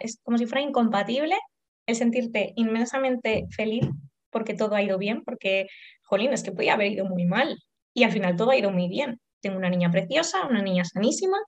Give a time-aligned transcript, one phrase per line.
[0.00, 1.36] Es como si fuera incompatible
[1.86, 3.88] el sentirte inmensamente feliz
[4.30, 5.66] porque todo ha ido bien, porque,
[6.02, 7.56] jolín, es que podía haber ido muy mal
[7.94, 9.20] y al final todo ha ido muy bien.
[9.40, 11.38] Tengo una niña preciosa, una niña sanísima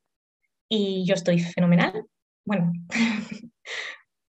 [0.69, 2.04] y yo estoy fenomenal.
[2.45, 2.72] Bueno,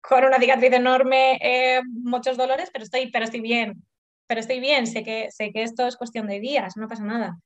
[0.02, 3.84] con una cicatriz enorme, eh, muchos dolores, pero estoy, pero estoy bien.
[4.28, 7.38] Pero estoy bien, sé que, sé que esto es cuestión de días, no pasa nada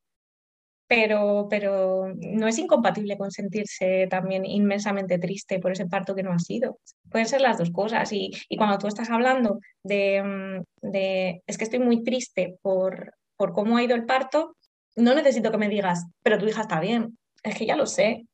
[0.87, 6.31] pero, pero no es incompatible con sentirse también inmensamente triste por ese parto que no
[6.31, 6.79] ha sido.
[7.11, 8.11] Pueden ser las dos cosas.
[8.13, 13.53] Y, cuando tú estás hablando de, mm, de, es que estoy muy triste por, por
[13.53, 14.55] cómo ha ido el parto,
[14.95, 17.17] no necesito que me digas, pero tu hija está bien.
[17.43, 18.25] Es que ya lo sé,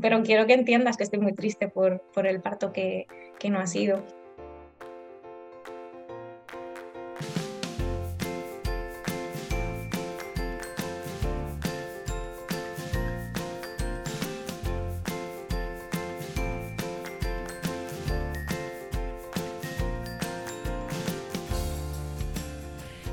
[0.00, 3.06] pero quiero que entiendas que estoy muy triste por, por el parto que,
[3.38, 4.04] que no ha sido.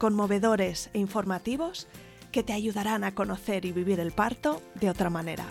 [0.00, 1.86] conmovedores e informativos
[2.32, 5.44] que te ayudarán a conocer y vivir el parto de otra manera.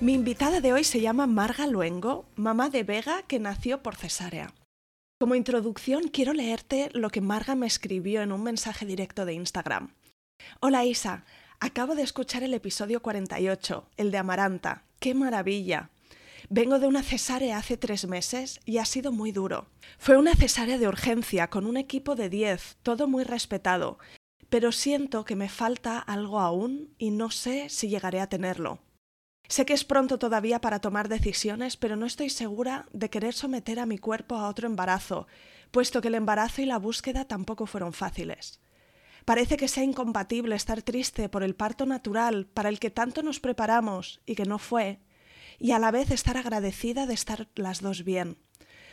[0.00, 4.52] Mi invitada de hoy se llama Marga Luengo, mamá de Vega que nació por cesárea.
[5.22, 9.94] Como introducción quiero leerte lo que Marga me escribió en un mensaje directo de Instagram.
[10.58, 11.24] Hola Isa,
[11.60, 14.82] acabo de escuchar el episodio 48, el de Amaranta.
[14.98, 15.90] ¡Qué maravilla!
[16.50, 19.68] Vengo de una cesárea hace tres meses y ha sido muy duro.
[19.96, 24.00] Fue una cesárea de urgencia con un equipo de 10, todo muy respetado,
[24.48, 28.80] pero siento que me falta algo aún y no sé si llegaré a tenerlo.
[29.52, 33.80] Sé que es pronto todavía para tomar decisiones, pero no estoy segura de querer someter
[33.80, 35.26] a mi cuerpo a otro embarazo,
[35.70, 38.62] puesto que el embarazo y la búsqueda tampoco fueron fáciles.
[39.26, 43.40] Parece que sea incompatible estar triste por el parto natural para el que tanto nos
[43.40, 45.00] preparamos y que no fue,
[45.58, 48.38] y a la vez estar agradecida de estar las dos bien.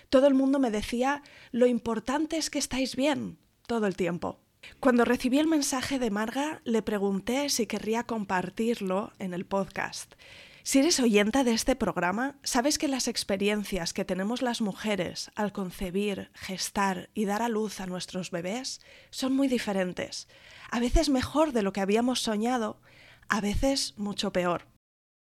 [0.10, 4.42] Todo el mundo me decía, lo importante es que estáis bien, todo el tiempo.
[4.82, 10.16] Cuando recibí el mensaje de Marga, le pregunté si querría compartirlo en el podcast.
[10.64, 15.54] Si eres oyenta de este programa, sabes que las experiencias que tenemos las mujeres al
[15.54, 20.28] concebir, gestar y dar a luz a nuestros bebés son muy diferentes,
[20.70, 22.82] a veces mejor de lo que habíamos soñado,
[23.30, 24.68] a veces mucho peor.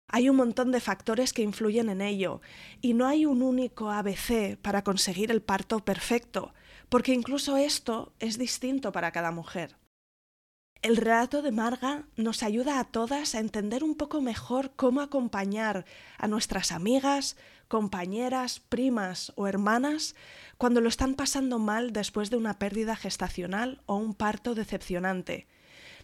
[0.07, 2.41] Hay un montón de factores que influyen en ello
[2.79, 6.53] y no hay un único ABC para conseguir el parto perfecto,
[6.89, 9.75] porque incluso esto es distinto para cada mujer.
[10.81, 15.85] El relato de Marga nos ayuda a todas a entender un poco mejor cómo acompañar
[16.17, 17.37] a nuestras amigas,
[17.67, 20.15] compañeras, primas o hermanas
[20.57, 25.47] cuando lo están pasando mal después de una pérdida gestacional o un parto decepcionante.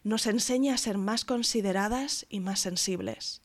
[0.03, 3.41] Nos enseña a ser más consideradas y más sensibles.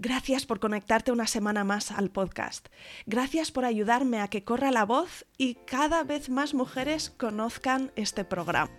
[0.00, 2.68] Gracias por conectarte una semana más al podcast.
[3.06, 8.24] Gracias por ayudarme a que corra la voz y cada vez más mujeres conozcan este
[8.24, 8.70] programa.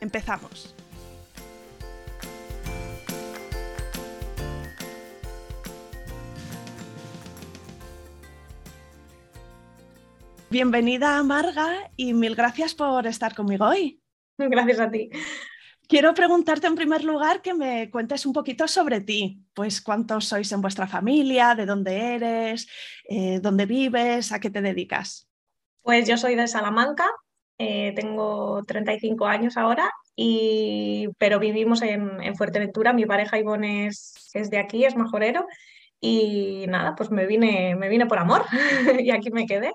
[0.00, 0.74] Empezamos.
[10.50, 14.00] Bienvenida, Marga, y mil gracias por estar conmigo hoy.
[14.38, 15.10] Gracias a ti.
[15.86, 20.50] Quiero preguntarte en primer lugar que me cuentes un poquito sobre ti, pues cuántos sois
[20.52, 22.66] en vuestra familia, de dónde eres,
[23.10, 25.28] eh, dónde vives, a qué te dedicas.
[25.82, 27.04] Pues yo soy de Salamanca,
[27.58, 32.94] eh, tengo 35 años ahora, y, pero vivimos en, en Fuerteventura.
[32.94, 35.46] Mi pareja Ivonne es, es, de aquí, es majorero,
[36.00, 38.46] y nada, pues me vine, me vine por amor
[38.98, 39.72] y aquí me quedé.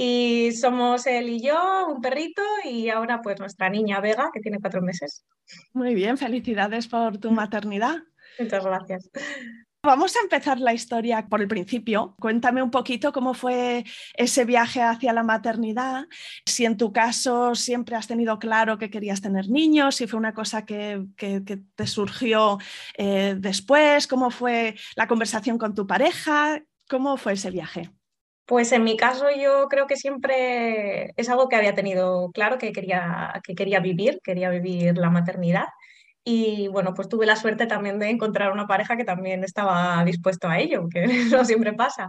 [0.00, 4.60] Y somos él y yo, un perrito, y ahora pues nuestra niña Vega, que tiene
[4.60, 5.26] cuatro meses.
[5.72, 7.96] Muy bien, felicidades por tu maternidad.
[8.38, 9.10] Muchas gracias.
[9.82, 12.14] Vamos a empezar la historia por el principio.
[12.20, 13.84] Cuéntame un poquito cómo fue
[14.14, 16.06] ese viaje hacia la maternidad,
[16.46, 20.32] si en tu caso siempre has tenido claro que querías tener niños, si fue una
[20.32, 22.58] cosa que, que, que te surgió
[22.96, 27.90] eh, después, cómo fue la conversación con tu pareja, cómo fue ese viaje.
[28.48, 32.72] Pues en mi caso yo creo que siempre es algo que había tenido claro que
[32.72, 35.66] quería, que quería vivir, quería vivir la maternidad.
[36.24, 40.48] Y bueno, pues tuve la suerte también de encontrar una pareja que también estaba dispuesto
[40.48, 42.08] a ello, que no siempre pasa.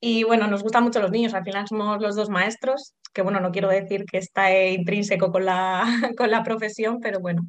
[0.00, 3.40] Y bueno, nos gustan mucho los niños, al final somos los dos maestros, que bueno,
[3.40, 5.84] no quiero decir que está intrínseco con la,
[6.16, 7.42] con la profesión, pero bueno,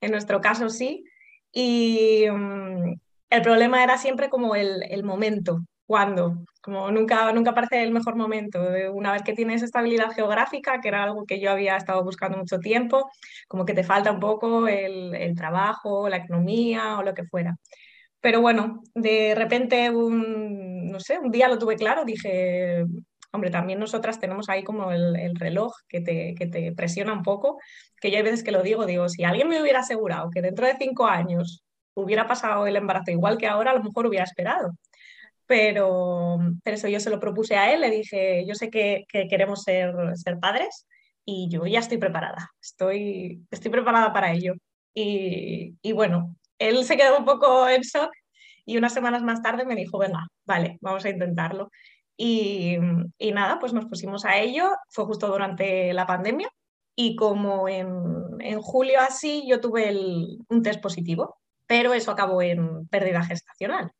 [0.00, 1.04] en nuestro caso sí.
[1.52, 2.94] Y mm,
[3.30, 8.16] el problema era siempre como el, el momento, cuándo, como nunca, nunca parece el mejor
[8.16, 8.60] momento.
[8.92, 12.58] Una vez que tienes estabilidad geográfica, que era algo que yo había estado buscando mucho
[12.58, 13.10] tiempo,
[13.48, 17.56] como que te falta un poco el, el trabajo, la economía o lo que fuera.
[18.20, 22.84] Pero bueno, de repente un, no sé, un día lo tuve claro, dije,
[23.32, 27.22] hombre, también nosotras tenemos ahí como el, el reloj que te, que te presiona un
[27.22, 27.58] poco,
[28.00, 30.66] que yo hay veces que lo digo, digo, si alguien me hubiera asegurado que dentro
[30.66, 34.72] de cinco años hubiera pasado el embarazo igual que ahora, a lo mejor hubiera esperado
[35.46, 39.28] pero, pero eso yo se lo propuse a él, le dije, yo sé que, que
[39.28, 40.86] queremos ser, ser padres
[41.24, 44.54] y yo ya estoy preparada, estoy, estoy preparada para ello.
[44.94, 48.10] Y, y, bueno, él se quedó un poco en shock
[48.64, 51.70] y unas semanas más tarde me dijo, venga, vale, vamos a intentarlo.
[52.16, 52.76] Y,
[53.18, 56.48] y nada, pues nos pusimos a ello, fue justo durante la pandemia
[56.96, 57.88] y como en,
[58.40, 63.92] en julio así yo tuve el, un test positivo, pero eso acabó en pérdida gestacional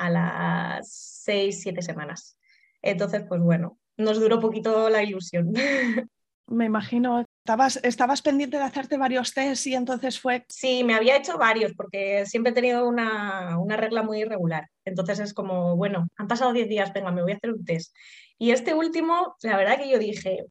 [0.00, 2.38] a las seis, siete semanas.
[2.82, 5.52] Entonces, pues bueno, nos duró poquito la ilusión.
[6.46, 10.44] Me imagino, estabas, estabas pendiente de hacerte varios test y entonces fue...
[10.48, 14.68] Sí, me había hecho varios porque siempre he tenido una, una regla muy irregular.
[14.84, 17.94] Entonces es como, bueno, han pasado diez días, venga, me voy a hacer un test.
[18.36, 20.46] Y este último, la verdad que yo dije,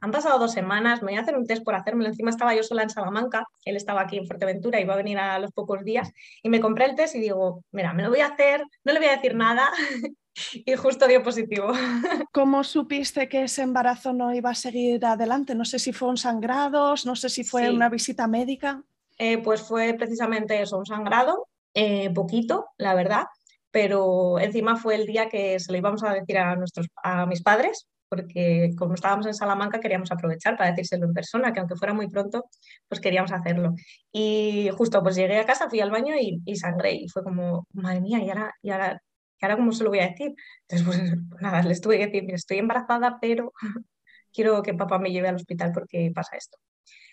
[0.00, 2.08] han pasado dos semanas, me voy a hacer un test por hacérmelo.
[2.08, 5.38] Encima estaba yo sola en Salamanca, él estaba aquí en Fuerteventura, iba a venir a
[5.38, 6.10] los pocos días
[6.42, 8.98] y me compré el test y digo, mira, me lo voy a hacer, no le
[8.98, 9.70] voy a decir nada
[10.54, 11.68] y justo dio positivo.
[12.32, 15.54] ¿Cómo supiste que ese embarazo no iba a seguir adelante?
[15.54, 17.74] No sé si fue un sangrado, no sé si fue Sí.
[17.74, 18.82] una visita médica.
[19.18, 23.24] Eh, pues fue precisamente eso, un sangrado, eh, poquito, la verdad,
[23.70, 27.42] pero encima fue el día que se lo íbamos a decir a, nuestros, a mis
[27.42, 31.94] padres, porque como estábamos en Salamanca queríamos aprovechar para decírselo en persona, que aunque fuera
[31.94, 32.44] muy pronto,
[32.88, 33.74] pues queríamos hacerlo.
[34.12, 37.66] Y justo pues llegué a casa, fui al baño y, y sangré y fue como,
[37.72, 39.02] madre mía, ¿y ahora, y ahora,
[39.40, 40.34] ¿y ahora cómo se lo voy a decir?
[40.68, 41.00] Entonces, pues,
[41.42, 43.52] nada, les tuve que decir, "Mira, estoy embarazada, pero
[44.32, 46.58] quiero que papá me lleve al hospital porque pasa esto.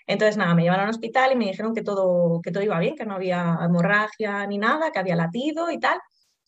[0.07, 2.95] Entonces, nada, me llevaron al hospital y me dijeron que todo, que todo iba bien,
[2.95, 5.99] que no había hemorragia ni nada, que había latido y tal.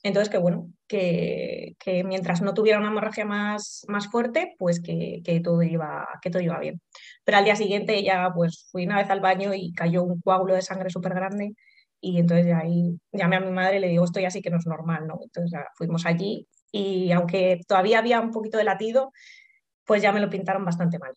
[0.04, 5.64] Entonces, que bueno, que, mientras no tuviera una hemorragia más, más fuerte, pues que, todo
[5.64, 6.82] iba, que todo iba bien.
[7.24, 10.56] Pero al día siguiente ya pues fui una vez al baño y cayó un coágulo
[10.56, 11.54] de sangre súper grande
[12.00, 14.58] y entonces ahí llamé a mi madre y le digo, esto ya sí que no
[14.58, 15.20] es normal, ¿no?
[15.24, 19.12] Entonces ya fuimos allí y aunque todavía había un poquito de latido,
[19.86, 21.14] pues ya me lo pintaron bastante mal.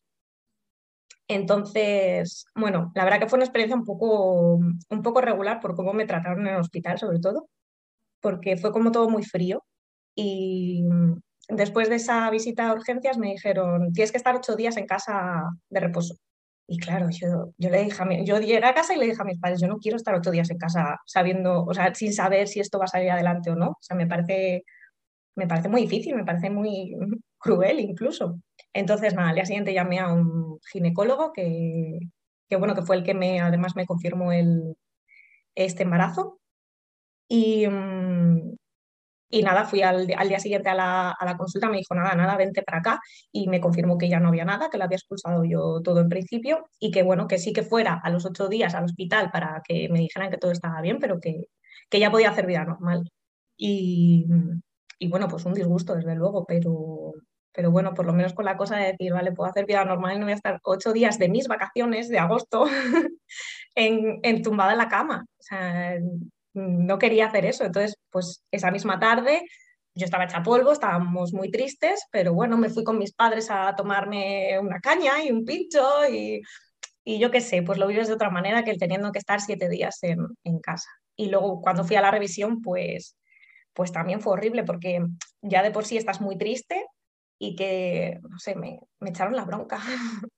[1.29, 5.93] Entonces, bueno, la verdad que fue una experiencia un poco, un poco regular por cómo
[5.93, 7.49] me trataron en el hospital, sobre todo,
[8.21, 9.65] porque fue como todo muy frío.
[10.15, 10.85] Y
[11.49, 15.45] después de esa visita a urgencias me dijeron, tienes que estar ocho días en casa
[15.69, 16.17] de reposo.
[16.67, 19.25] Y claro, yo, yo le dije a yo llegué a casa y le dije a
[19.25, 22.47] mis padres, yo no quiero estar ocho días en casa sabiendo, o sea, sin saber
[22.47, 23.71] si esto va a salir adelante o no.
[23.71, 24.65] O sea, me parece,
[25.37, 26.95] me parece muy difícil, me parece muy
[27.39, 28.41] cruel incluso.
[28.73, 31.99] Entonces, nada, al día siguiente llamé a un ginecólogo que,
[32.49, 34.77] que bueno, que fue el que me, además me confirmó el,
[35.55, 36.40] este embarazo.
[37.31, 38.57] Y, mm,
[39.31, 42.15] y nada, fui al, al día siguiente a la, a la consulta, me dijo, nada,
[42.17, 43.01] nada, vente para acá.
[43.33, 46.09] Y me confirmó que ya no había nada, que lo había expulsado yo todo en
[46.09, 46.67] principio.
[46.81, 49.89] Y que bueno, que sí que fuera a los ocho días al hospital para que
[49.91, 51.47] me dijeran que todo estaba bien, pero que,
[51.89, 53.09] que ya podía hacer vida normal.
[53.57, 54.27] Y,
[54.99, 57.13] y bueno, pues un disgusto, desde luego, pero,
[57.53, 60.17] pero bueno, por lo menos con la cosa de decir, vale, puedo hacer vida normal
[60.17, 62.67] y no voy a estar ocho días de mis vacaciones de agosto
[63.77, 65.25] en, en tumbada en la cama.
[65.39, 65.99] O sea,
[66.55, 67.65] no quería hacer eso.
[67.65, 69.43] Entonces, pues esa misma tarde
[69.95, 73.75] yo estaba hecha polvo, estábamos muy tristes, pero bueno, me fui con mis padres a
[73.77, 76.43] tomarme una caña y un pincho y,
[77.05, 79.41] y yo qué sé, pues lo vives de otra manera que el teniendo que estar
[79.41, 80.89] siete días en, en casa.
[81.17, 83.17] Y luego cuando fui a la revisión, pues,
[83.73, 85.05] pues también fue horrible porque
[85.43, 86.87] ya de por sí estás muy triste
[87.39, 89.81] y que, no sé, me, me echaron la bronca.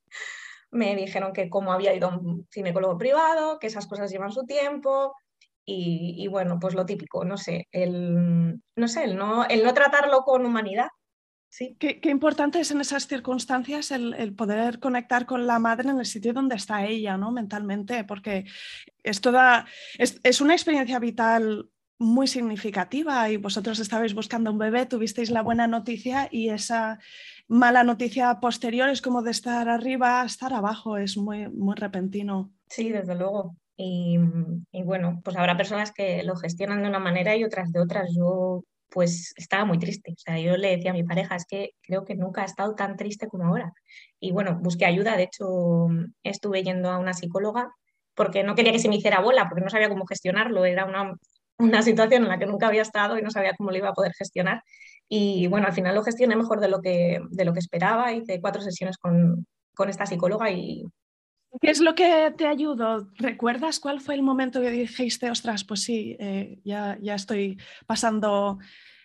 [0.71, 4.45] me dijeron que como había ido a un ginecólogo privado, que esas cosas llevan su
[4.47, 5.15] tiempo,
[5.65, 9.75] y, y, bueno, pues lo típico, no sé, el no, sé, el no, el no
[9.75, 10.89] tratarlo con humanidad.
[11.49, 11.77] Sí.
[11.79, 15.99] Qué, qué importante es en esas circunstancias el, el, poder conectar con la madre en
[15.99, 17.31] el sitio donde está ella, ¿no?
[17.31, 18.47] Mentalmente, porque
[19.03, 19.67] es toda,
[19.99, 21.69] es, es una experiencia vital
[22.03, 26.99] muy significativa y vosotros estabais buscando un bebé, tuvisteis la buena noticia y esa
[27.49, 32.53] mala noticia posterior es como de estar arriba a estar abajo, es muy, muy repentino.
[32.69, 33.57] Sí, desde luego.
[33.85, 34.17] Y,
[34.71, 38.11] y, bueno, pues habrá personas que lo gestionan de una manera y otras de otras.
[38.17, 38.63] Yo
[38.93, 40.13] pues estaba muy triste.
[40.13, 42.75] O sea, yo le decía a mi pareja, es que creo que nunca he estado
[42.75, 43.73] tan triste como ahora.
[44.21, 45.89] Y bueno, busqué ayuda, de hecho
[46.23, 47.71] estuve yendo a una psicóloga
[48.15, 50.65] porque no quería que se me hiciera bola, porque no sabía cómo gestionarlo.
[50.65, 51.15] Era una,
[51.59, 53.95] una situación en la que nunca había estado y no sabía cómo lo iba a
[53.95, 54.63] poder gestionar.
[55.09, 58.13] Y bueno, al final lo gestioné mejor de lo que, de lo que esperaba.
[58.13, 60.85] Hice cuatro sesiones con, con esta psicóloga y...
[61.61, 63.09] ¿Qué es lo que te ayudó?
[63.17, 68.59] ¿Recuerdas cuál fue el momento que dijiste, ostras, pues sí, eh, ya, ya estoy pasando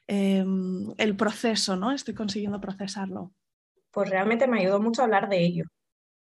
[0.07, 1.91] em, el proceso, ¿no?
[1.91, 3.33] Estoy consiguiendo procesarlo.
[3.91, 5.65] Pues realmente me ayudó mucho hablar de ello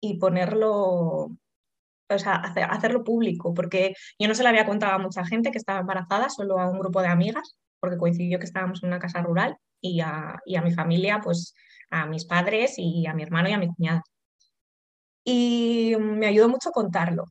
[0.02, 5.26] y ponerlo, o sea, hacerlo público, porque yo no se lo había contado a mucha
[5.26, 8.90] gente que estaba embarazada, solo a un grupo de amigas, porque coincidió que estábamos en
[8.90, 11.54] una casa rural y a, y a mi familia, pues
[11.90, 14.04] a mis padres y a mi hermano y a mi cuñada.
[15.32, 17.26] Y me ayudó mucho contarlo,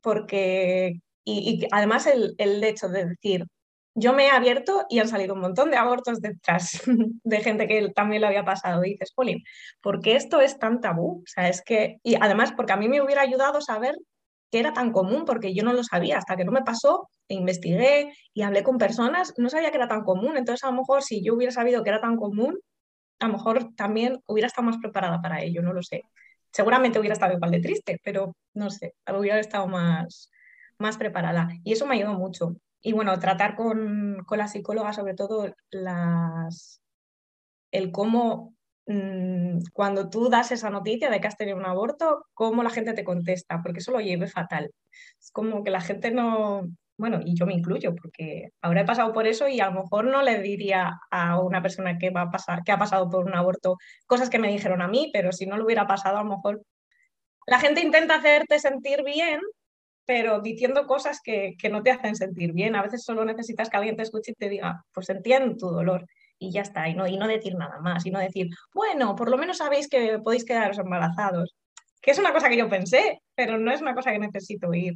[0.00, 3.46] porque, y, además el, el hecho de decir,
[3.96, 6.80] yo me he abierto y han salido un montón de abortos detrás
[7.24, 8.82] de gente que también lo había pasado.
[8.82, 9.42] Dices, Polín,
[9.80, 11.22] ¿por qué esto es tan tabú?
[11.24, 13.96] O sea, es que, y además porque a mí me hubiera ayudado saber
[14.52, 17.34] que era tan común, porque yo no lo sabía, hasta que no me pasó, e
[17.34, 21.02] investigué y hablé con personas, no sabía que era tan común, entonces a lo mejor
[21.02, 22.60] si yo hubiera sabido que era tan común,
[23.18, 26.04] a lo mejor también hubiera estado más preparada para ello, no lo sé.
[26.52, 30.30] Seguramente hubiera estado igual de triste, pero no sé, hubiera estado más,
[30.78, 31.48] más preparada.
[31.64, 32.56] Y eso me ayudó mucho.
[32.82, 36.80] Y bueno, tratar con, con la psicóloga sobre todo las,
[37.70, 38.54] el cómo
[38.92, 42.92] Mm, cuando tú das esa noticia de que has tenido un aborto, cómo la gente
[42.92, 44.72] te contesta, porque eso lo lleve fatal.
[45.20, 46.62] Es como que la gente no,
[47.00, 50.04] bueno, y yo me incluyo, porque ahora he pasado por eso y a lo mejor
[50.04, 53.34] no le diría a una persona que, va a pasar, que ha pasado por un
[53.34, 56.28] aborto cosas que me dijeron a mí, pero si no lo hubiera pasado, a lo
[56.36, 56.62] mejor
[57.46, 59.40] la gente intenta hacerte sentir bien,
[60.04, 62.76] pero diciendo cosas que, que no te hacen sentir bien.
[62.76, 66.06] A veces solo necesitas que alguien te escuche y te diga, pues entiendo tu dolor
[66.38, 69.30] y ya está, y no, y no decir nada más, y no decir, bueno, por
[69.30, 71.54] lo menos sabéis que podéis quedaros embarazados,
[72.02, 74.94] que es una cosa que yo pensé, pero no es una cosa que necesito oír.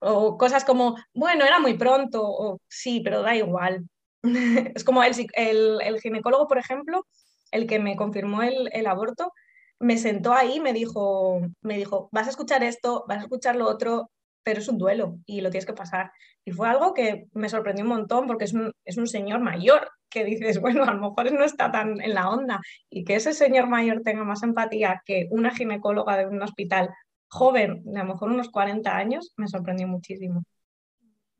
[0.00, 3.88] O cosas como, bueno, era muy pronto, o sí, pero da igual.
[4.74, 7.06] es como el, el, ginecólogo, por ejemplo,
[7.50, 9.32] el que me confirmó el, el aborto,
[9.80, 13.68] me sentó ahí me dijo, me dijo, vas a escuchar esto, vas a escuchar lo
[13.68, 14.10] otro,
[14.42, 16.10] pero es un duelo y lo tienes que pasar.
[16.44, 19.90] Y fue algo que me sorprendió un montón porque es un, es un señor mayor
[20.08, 23.34] que dices, bueno, a lo mejor no está tan en la onda y que ese
[23.34, 26.90] señor mayor tenga más empatía que una ginecóloga de un hospital
[27.28, 30.42] joven, de a lo mejor unos 40 años, me sorprendió muchísimo.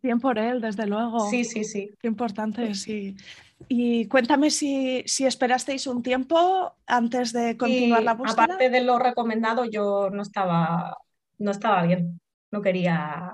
[0.00, 1.28] Bien por él, desde luego.
[1.28, 1.90] Sí, sí, sí.
[2.00, 3.16] Qué importante, sí.
[3.66, 8.44] Y cuéntame si, si esperasteis un tiempo antes de continuar la búsqueda.
[8.44, 10.96] Aparte de lo recomendado, yo no estaba,
[11.38, 13.32] no estaba bien no quería,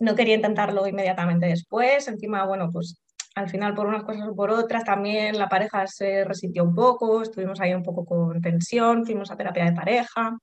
[0.00, 2.06] no quería intentarlo inmediatamente después.
[2.08, 3.00] Encima, bueno, pues
[3.34, 7.22] al final por unas cosas o por otras también la pareja se resintió un poco,
[7.22, 10.36] estuvimos ahí un poco con tensión, fuimos a terapia de pareja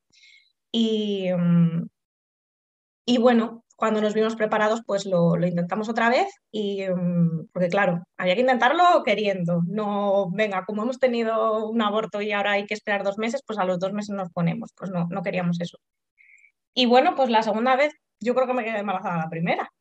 [0.77, 1.87] y, mm,
[3.05, 7.69] y bueno, cuando nos vimos preparados pues lo, lo intentamos otra vez y mm, porque
[7.69, 12.67] claro, había que intentarlo queriendo, no, venga, como hemos tenido un aborto y ahora hay
[12.67, 15.59] que esperar dos meses, pues a los dos meses nos ponemos, pues no, no queríamos
[15.61, 15.79] eso.
[16.75, 19.71] Y bueno, pues la segunda vez yo creo que me quedé embarazada la primera.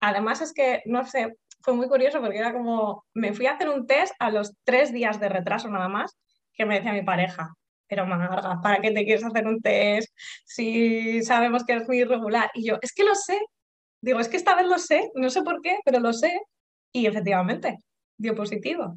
[0.00, 3.68] Además es que, no sé, fue muy curioso porque era como, me fui a hacer
[3.68, 6.16] un test a los tres días de retraso nada más,
[6.52, 7.54] que me decía mi pareja,
[7.88, 10.12] pero Marga, ¿para qué te quieres hacer un test
[10.44, 12.50] si sabemos que eres muy irregular?
[12.54, 13.38] Y yo, es que lo sé,
[14.00, 16.40] digo, es que esta vez lo sé, no sé por qué, pero lo sé.
[16.92, 17.78] Y efectivamente,
[18.16, 18.96] dio positivo.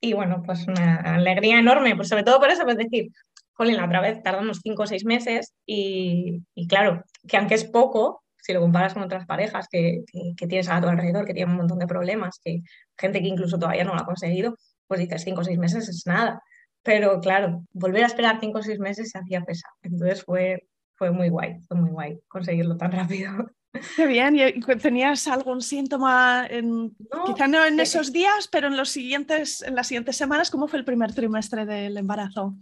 [0.00, 3.08] Y bueno, pues una alegría enorme, pues sobre todo por eso, pues decir,
[3.54, 8.22] jolín, la otra vez tardamos cinco o seis meses y, claro, que aunque es poco,
[8.36, 10.04] si lo comparas con otras parejas que,
[10.36, 12.60] que, tienes a tu alrededor, que tienen un montón de problemas, que
[12.96, 16.06] gente que incluso todavía no lo ha conseguido, pues dices cinco o seis meses es
[16.06, 16.40] nada.
[16.86, 19.74] Pero claro, volver a esperar cinco o seis meses se hacía pesado.
[19.82, 23.32] Entonces fue, fue muy guay, fue muy guay conseguirlo tan rápido.
[23.96, 28.88] Qué bien, ¿Y ¿tenías algún síntoma, en, quizá no en esos días, pero en, los
[28.88, 30.50] siguientes, en las siguientes semanas?
[30.50, 32.54] ¿Cómo fue el primer trimestre del embarazo?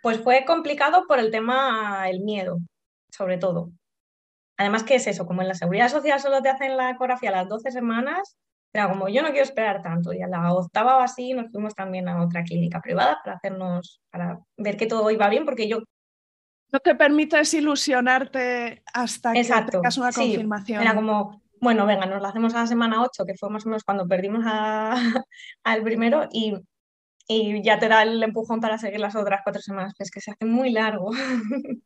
[0.00, 2.58] Pues fue complicado por el tema, el miedo,
[3.10, 3.70] sobre todo.
[4.56, 5.26] Además, ¿qué es eso?
[5.26, 8.38] Como en la seguridad social solo te hacen la ecografía a las 12 semanas,
[8.76, 10.12] era como yo no quiero esperar tanto.
[10.12, 14.00] Y a la octava o así nos fuimos también a otra clínica privada para hacernos,
[14.10, 15.78] para ver que todo iba bien, porque yo
[16.72, 20.82] no te permites ilusionarte hasta que tengas una confirmación.
[20.82, 23.68] Era como, bueno, venga, nos lo hacemos a la semana 8, que fue más o
[23.68, 24.44] menos cuando perdimos
[25.64, 26.54] al primero, y,
[27.28, 30.32] y, ya te da el empujón para seguir las otras cuatro semanas, es que se
[30.32, 31.12] hace muy largo.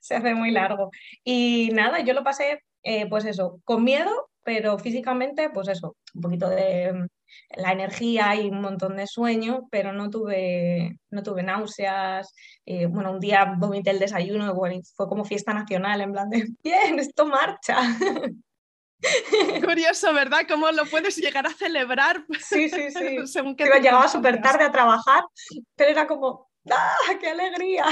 [0.00, 0.90] se hace muy largo.
[1.22, 6.20] Y nada, yo lo pasé, eh, pues eso, con miedo, pero físicamente, pues eso, un
[6.20, 7.06] poquito de mm,
[7.56, 12.32] la energía y un montón de sueño, pero no tuve, no tuve náuseas.
[12.66, 16.98] Eh, bueno, un día vomité el desayuno, fue como fiesta nacional, en plan de, bien,
[16.98, 17.78] esto marcha.
[19.64, 20.40] Curioso, ¿verdad?
[20.48, 22.24] ¿Cómo lo puedes llegar a celebrar?
[22.38, 23.18] Sí, sí, sí.
[23.26, 25.22] Según que llegaba súper tarde a trabajar,
[25.74, 27.84] pero era como, ¡ah, qué alegría!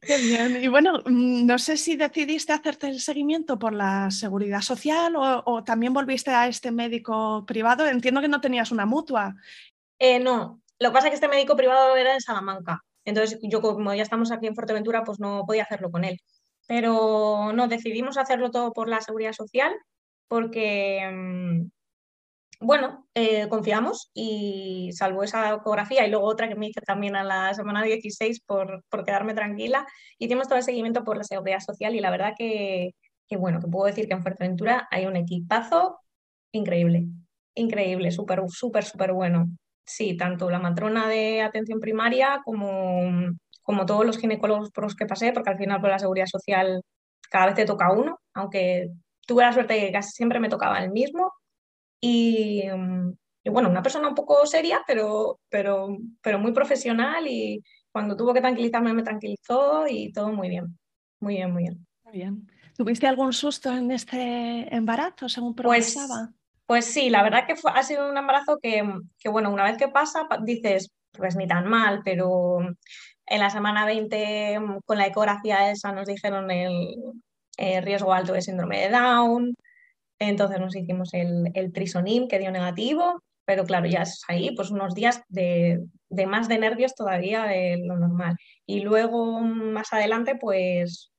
[0.00, 0.62] Qué bien.
[0.62, 5.62] Y bueno, mm, no sé si decidiste hacerte el seguimiento por la seguridad social o,
[5.64, 7.86] también volviste a este médico privado.
[7.86, 9.34] Entiendo que no tenías una mutua.
[9.98, 12.82] Eh, no, lo que pasa es que este médico privado era en Salamanca.
[13.04, 16.18] Entonces, yo como ya estamos aquí en Fuerteventura, pues no podía hacerlo con él.
[16.66, 19.74] Pero no, decidimos hacerlo todo por la seguridad social
[20.28, 21.70] porque mm,
[22.60, 27.24] bueno, eh, confiamos y salvo esa ecografía y luego otra que me hice también a
[27.24, 29.86] la semana 16 por, por quedarme tranquila,
[30.18, 32.90] hicimos todo el seguimiento por la seguridad social y la verdad que,
[33.26, 36.00] que, bueno, que puedo decir que en Fuerteventura hay un equipazo
[36.52, 37.06] increíble,
[37.54, 39.46] increíble, súper, súper, súper bueno.
[39.86, 43.02] Sí, tanto la matrona de atención primaria como,
[43.62, 46.82] como todos los ginecólogos por los que pasé, porque al final por la seguridad social
[47.30, 48.90] cada vez te toca uno, aunque
[49.26, 51.32] tuve la suerte de que casi siempre me tocaba el mismo,
[52.02, 53.10] Mm,
[53.44, 58.32] y, bueno, una persona un poco seria, pero, pero, pero muy profesional y cuando tuvo
[58.32, 60.78] que tranquilizarme me tranquilizó y todo muy bien,
[61.20, 61.86] muy bien, muy bien.
[62.04, 62.50] Muy bien.
[62.76, 66.32] ¿Tuviste algún susto en este embarazo según pues, progresaba?
[66.66, 68.82] Pues, sí, la verdad que fue, ha sido un embarazo que,
[69.18, 72.60] que, bueno, una vez que pasa dices, pues ni tan mal, pero
[73.26, 76.94] en la semana 20 mm, con la ecografía esa nos dijeron el,
[77.56, 79.54] el riesgo alto de síndrome de Down,
[80.20, 84.70] entonces nos hicimos el, el trisonim que dio negativo, pero claro, ya es ahí pues
[84.70, 85.80] unos días de,
[86.28, 88.36] más de nervios todavía de lo normal.
[88.64, 91.10] Y luego más adelante, pues,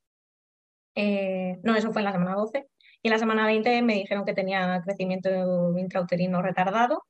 [0.95, 2.67] eh, no, eso fue en la semana 12.
[3.01, 7.03] Y en la semana 20 me dijeron que tenía crecimiento intrauterino retardado.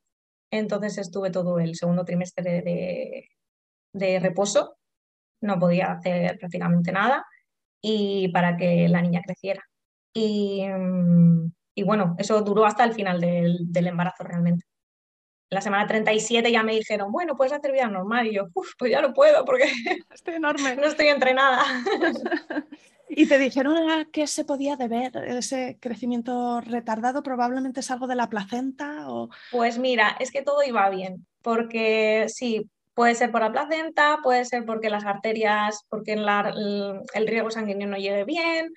[0.49, 3.29] Entonces estuve todo el segundo trimestre de,
[3.93, 4.77] de reposo.
[5.41, 7.25] No podía hacer prácticamente nada
[7.81, 9.63] y para que la niña creciera.
[10.13, 14.65] Y, mm, y bueno, eso duró hasta el final del, embarazo realmente.
[15.49, 18.27] la semana 37 ya me dijeron, bueno, puedes hacer vida normal.
[18.27, 19.63] Y yo, pues ya lo puedo porque
[20.13, 20.75] estoy enorme.
[20.75, 21.63] no estoy entrenada.
[23.09, 27.23] ¿Y te dijeron a qué se podía deber ese crecimiento retardado?
[27.23, 29.09] ¿Probablemente es algo de la placenta?
[29.09, 29.29] O...
[29.49, 34.45] Pues mira, es que todo iba bien, porque sí, puede ser por la placenta, puede
[34.45, 38.71] ser porque las arterias, porque el riego sanguíneo no llegue bien,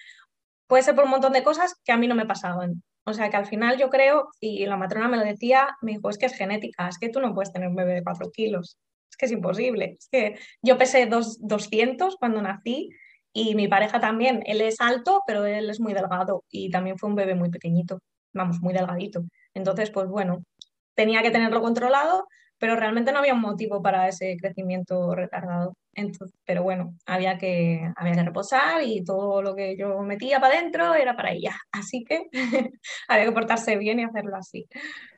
[0.67, 2.83] puede ser por un montón de cosas que a mí no me pasaban.
[3.05, 6.09] O sea que al final yo creo, y la matrona me lo decía, me dijo,
[6.11, 8.79] es que es genética, es que tú no puedes tener un bebé de 4 kilos,
[9.11, 9.97] es que es imposible.
[9.99, 12.90] Es que yo pesé dos, 200 cuando nací
[13.33, 17.11] y mi pareja también, él es alto, pero él es muy delgado y también fue
[17.11, 17.99] un bebé muy pequeñito,
[18.33, 19.25] vamos, muy delgadito.
[19.55, 20.45] Entonces, pues bueno,
[20.95, 22.27] tenía que tenerlo controlado,
[22.64, 25.77] pero realmente no había un motivo para ese crecimiento retardado.
[25.92, 30.55] Entonces, pero bueno, había que, había que reposar y todo lo que yo metía para
[30.55, 31.55] adentro era para ella.
[31.72, 32.31] Así que
[33.09, 34.66] había que portarse bien y hacerlo así.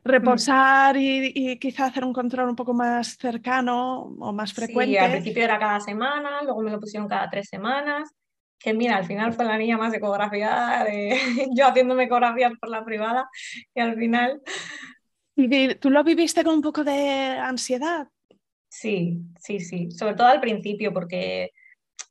[0.02, 4.94] Reposar y, y, quizá hacer un control un poco más cercano o más frecuente.
[4.94, 8.11] Sí, al principio era cada semana, luego me lo pusieron cada tres semanas.
[8.59, 11.16] Que mira, al final fue la niña más ecografiada, de
[11.56, 13.28] yo haciéndome ecografías por la privada,
[13.72, 14.42] y al final
[15.37, 16.99] ¿Y tú lo viviste con un poco de
[17.38, 18.09] ansiedad?
[18.68, 21.51] Sí, sí, sí, sobre todo al principio, porque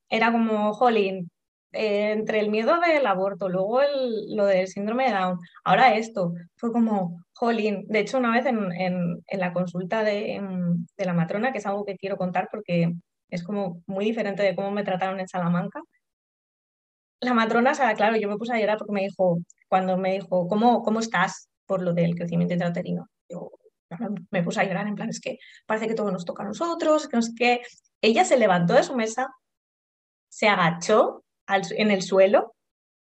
[0.09, 1.29] era como, jolín,
[1.71, 3.81] eh, entre el miedo del aborto, luego
[4.29, 8.71] lo del síndrome de Down, ahora esto, fue como, jolín, de hecho una vez en,
[8.73, 10.39] en, la consulta de,
[10.97, 12.93] de, la matrona, que es algo que quiero contar porque
[13.29, 15.81] es como muy diferente de cómo me trataron en Salamanca,
[17.21, 20.13] la matrona, o sea, claro, yo me puse a llorar porque me dijo, cuando me
[20.13, 23.07] dijo, ¿cómo, cómo estás por lo del crecimiento intrauterino?
[23.29, 23.51] Yo
[24.31, 27.07] me puse a llorar en plan, es que parece que todo nos toca a nosotros,
[27.07, 27.61] que no sé qué.
[28.01, 29.29] Ella se levantó de su mesa,
[30.29, 32.55] se agachó en el suelo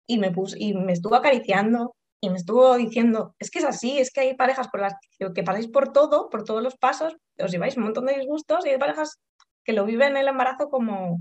[0.07, 3.99] y me, puso, y me estuvo acariciando y me estuvo diciendo, es que es así,
[3.99, 4.95] es que hay parejas por las
[5.35, 8.71] que pasáis por todo, por todos los pasos, os lleváis un montón de disgustos y
[8.71, 9.21] hay parejas
[9.65, 11.19] que lo viven en el embarazo como,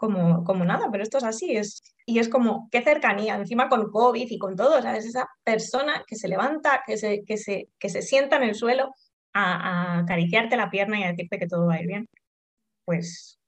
[0.00, 3.90] como, como nada, pero esto es así, es, y es como, qué cercanía, encima con
[3.90, 5.04] COVID y con todo, ¿sabes?
[5.04, 8.94] Esa persona que se levanta, que se, que se, que se sienta en el suelo
[9.34, 12.06] a, acariciarte la pierna y a decirte que todo va a ir bien.
[12.86, 13.38] Pues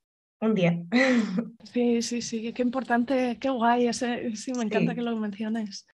[0.41, 0.79] un día.
[1.63, 5.87] Sí, sí, sí, qué importante, qué guay, sí, me encanta que lo menciones.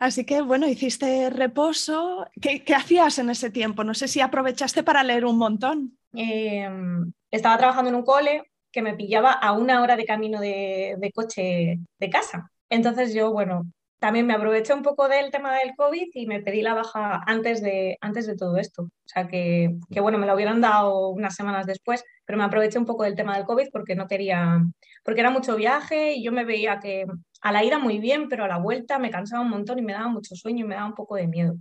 [0.00, 2.26] Así que bueno, hiciste reposo.
[2.40, 3.84] ¿Qué, hacías en ese tiempo?
[3.84, 5.98] No sé si aprovechaste para leer un montón.
[6.14, 8.50] Em, estaba trabajando en un cole
[8.82, 12.50] me pillaba a una hora de camino de, de coche de casa.
[12.70, 13.64] Entonces yo, bueno,
[13.98, 17.60] también me aproveché un poco del tema del COVID y me pedí la baja antes
[17.62, 18.82] de, antes de todo esto.
[18.82, 22.78] O sea que, que, bueno, me la hubieran dado unas semanas después, pero me aproveché
[22.78, 24.62] un poco del tema del COVID porque no quería,
[25.04, 27.06] porque era mucho viaje y yo me veía que
[27.40, 29.92] a la ida muy bien, pero a la vuelta me cansaba un montón y me
[29.92, 31.56] daba mucho sueño y me daba un poco de miedo.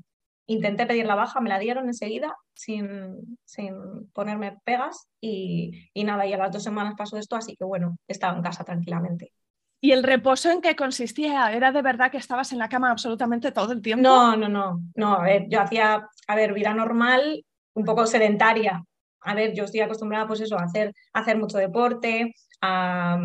[0.45, 6.25] Intenté pedir la baja, me la dieron enseguida sin, sin ponerme pegas y, y nada,
[6.25, 9.31] y a las dos semanas pasó esto, así que bueno, estaba en casa tranquilamente.
[9.79, 11.53] ¿Y el reposo en qué consistía?
[11.53, 14.01] ¿Era de verdad que estabas en la cama absolutamente todo el tiempo?
[14.01, 14.81] No, no, no.
[14.95, 18.83] No, a ver, yo hacía, a ver, vida normal, un poco sedentaria.
[19.21, 23.19] A ver, yo estoy acostumbrada, pues eso, a hacer, hacer mucho deporte, a,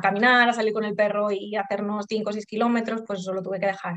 [0.00, 3.42] caminar, a salir con el perro y hacernos 5 o 6 kilómetros, pues eso lo
[3.42, 3.96] tuve que dejar.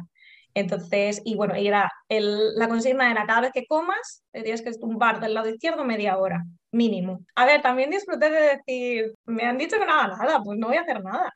[0.55, 4.71] Entonces, y bueno, y era el, la consigna era cada vez que comas, tienes que
[4.73, 7.19] tumbar del lado izquierdo media hora, mínimo.
[7.35, 10.67] A ver, también disfruté de decir, me han dicho que no haga nada, pues no
[10.67, 11.33] voy a hacer nada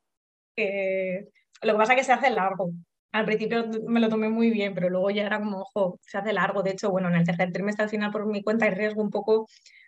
[1.62, 2.72] lo que pasa es que se hace largo.
[3.12, 6.34] Al principio me lo tomé muy bien, pero luego ya era como, ojo, se hace
[6.34, 6.64] largo.
[6.64, 9.10] De hecho, bueno, en el tercer trimestre al final por mi cuenta y riesgo un
[9.10, 9.48] poco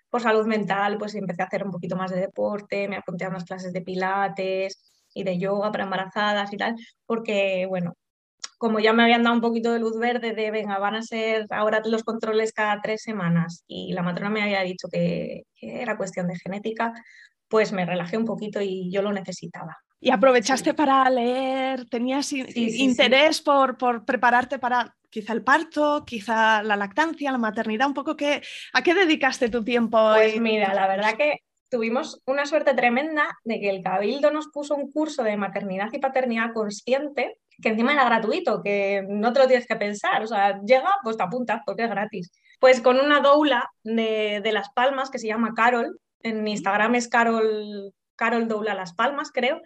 [0.09, 3.29] por salud mental, pues empecé a hacer un poquito más de deporte, me apunté a
[3.29, 4.81] unas clases de pilates
[5.13, 7.93] y de yoga para embarazadas y tal, porque, bueno,
[8.57, 11.45] como ya me habían dado un poquito de luz verde de, venga, van a ser
[11.49, 15.97] ahora los controles cada tres semanas y la matrona me había dicho que, que era
[15.97, 16.93] cuestión de genética,
[17.47, 19.77] pues me relajé un poquito y yo lo necesitaba.
[20.01, 21.89] ¿Y aprovechaste para leer?
[21.89, 27.87] ¿Tenías interés por, por, prepararte para quizá el parto, quizá la lactancia, la maternidad?
[27.87, 28.41] Un poco que,
[28.73, 30.11] ¿A qué dedicaste tu tiempo?
[30.13, 34.75] Pues mira, la verdad que tuvimos una suerte tremenda de que el Cabildo nos puso
[34.75, 39.47] un curso de maternidad y paternidad consciente, que encima era gratuito, que no te lo
[39.47, 42.31] tienes que pensar, o sea, llega, pues te apuntas porque es gratis.
[42.59, 47.07] Pues con una doula de, de Las Palmas que se llama Carol, en Instagram es
[47.07, 49.61] Carol, Carol Doula Las Palmas, creo,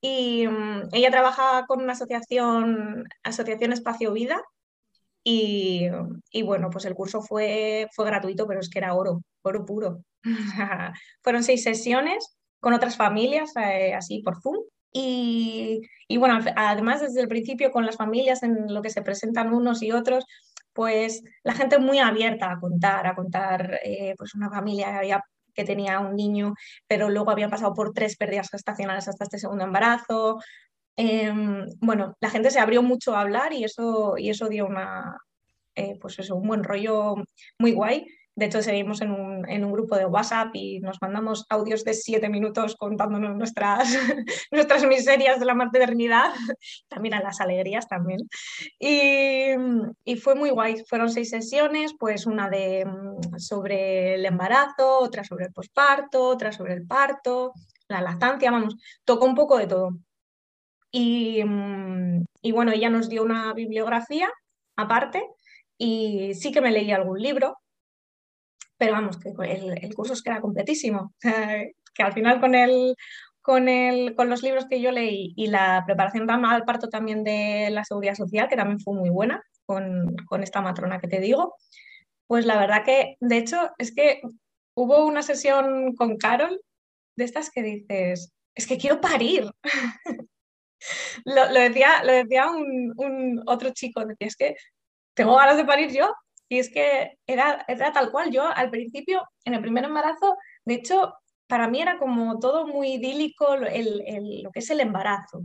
[0.00, 4.42] y mm, ella trabaja con una asociación, Asociación Espacio Vida,
[5.30, 5.90] y,
[6.42, 10.02] bueno, pues el curso fue, fue gratuito, pero es que era oro, oro puro.
[11.22, 14.64] Fueron seis sesiones con otras familias, eh, así por Zoom.
[14.92, 15.82] Y,
[16.18, 19.92] bueno, además desde el principio con las familias en lo que se presentan unos y
[19.92, 20.24] otros,
[20.72, 25.24] pues la gente muy abierta a contar, a contar eh, pues una familia que había
[25.54, 26.54] que tenía un niño,
[26.86, 30.38] pero luego había pasado por tres pérdidas gestacionales hasta este segundo embarazo.
[30.96, 35.16] Em, bueno, la gente se abrió mucho a hablar y eso, y eso dio una,
[35.74, 37.16] eh, pues eso, un buen rollo
[37.58, 38.06] muy guay.
[38.38, 41.92] De hecho, seguimos en un, en un, grupo de WhatsApp y nos mandamos audios de
[41.92, 43.88] siete minutos contándonos nuestras,
[44.52, 46.32] nuestras miserias de la maternidad,
[46.88, 48.20] también a las alegrías también.
[48.78, 49.54] Y,
[50.04, 50.84] y, fue muy guay.
[50.88, 56.52] Fueron seis sesiones, pues una de mm, sobre el embarazo, otra sobre el posparto, otra
[56.52, 57.52] sobre el parto,
[57.88, 59.98] la lactancia, vamos, tocó un poco de todo.
[60.92, 64.30] Y, mm, y bueno, ella nos dio una bibliografía
[64.76, 65.24] aparte
[65.76, 67.58] y sí que me leí algún libro
[68.78, 72.94] pero vamos, que el, curso es que era completísimo, que al final con, el,
[73.42, 77.68] con, el, con los libros que yo leí y la preparación al parto también de
[77.70, 81.56] la seguridad social, que también fue muy buena con, con esta matrona que te digo,
[82.28, 84.20] pues la verdad que, de hecho, es que
[84.74, 86.60] hubo una sesión con Carol
[87.16, 89.50] de estas que dices, es que quiero parir.
[91.24, 94.56] lo, decía, lo decía un, un, otro chico, decía, es que
[95.14, 96.12] tengo ganas de parir yo,
[96.48, 98.30] y es que era, era tal cual.
[98.30, 101.14] Yo al principio, en el primer embarazo, de hecho,
[101.46, 105.42] para mí era como todo muy idílico el, el, lo que es el embarazo.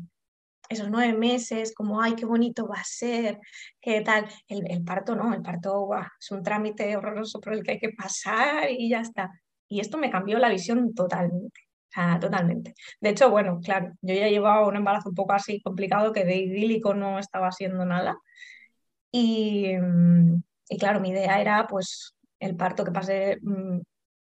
[0.69, 3.39] Esos nueve meses, como, ay, qué bonito va a ser,
[3.81, 4.27] qué tal.
[4.47, 5.89] El, parto no, el parto
[6.19, 9.29] es un trámite horroroso por el que hay que pasar y ya está.
[9.67, 11.61] Y esto me cambió la visión totalmente.
[12.21, 12.73] totalmente.
[13.01, 16.37] De hecho, bueno, claro, yo ya llevaba un embarazo un poco así complicado que de
[16.37, 18.17] idílico no estaba haciendo nada.
[19.11, 23.79] Y, mm, y claro, mi idea era pues el parto que pase mm,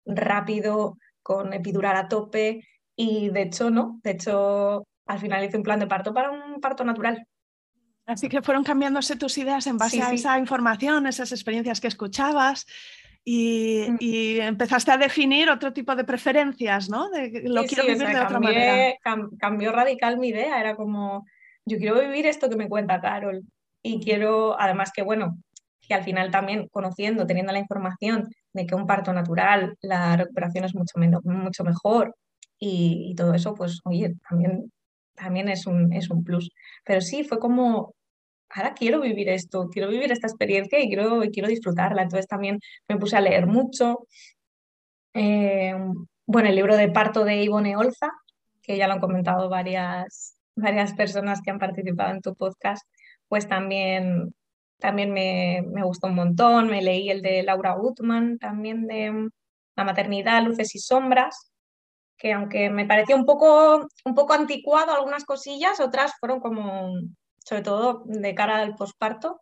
[0.05, 2.63] rápido, con epidural a tope,
[2.95, 6.59] y de hecho no, de hecho al final hice un plan de parto para un
[6.59, 7.25] parto natural.
[8.05, 12.65] Así que fueron cambiándose tus ideas en base a esa información, esas experiencias que escuchabas.
[13.25, 13.97] Y, mm.
[13.99, 17.09] y, empezaste a definir otro tipo de preferencias, ¿no?
[17.09, 18.95] De, lo quiero vivir de otra manera.
[19.37, 21.25] cambió radical mi idea, era como,
[21.65, 23.43] yo quiero vivir esto que me cuenta Carol
[23.83, 25.37] y quiero, además que bueno,
[25.87, 30.65] que al final también conociendo, teniendo la información de que un parto natural, la recuperación
[30.65, 32.15] es mucho, menos, mucho mejor
[32.59, 34.71] y, todo eso, pues oye, también,
[35.15, 36.49] también es, un, es un plus.
[36.83, 37.93] Pero sí, fue como
[38.49, 42.03] ahora quiero vivir esto, quiero vivir esta experiencia y quiero, quiero disfrutarla.
[42.03, 44.07] Entonces también me puse a leer mucho.
[45.13, 45.75] Eh,
[46.25, 48.11] bueno, el libro de parto de Ivone Olza,
[48.61, 52.85] que ya lo han comentado varias, varias personas que han participado en tu podcast,
[53.27, 54.33] pues también,
[54.79, 56.67] también me, me gustó un montón.
[56.67, 59.29] Me leí el de Laura Gutman, también de
[59.75, 61.51] La maternidad, luces y sombras,
[62.17, 66.93] que aunque me pareció un poco, un poco anticuado algunas cosillas, otras fueron como,
[67.45, 69.41] sobre todo de cara al posparto,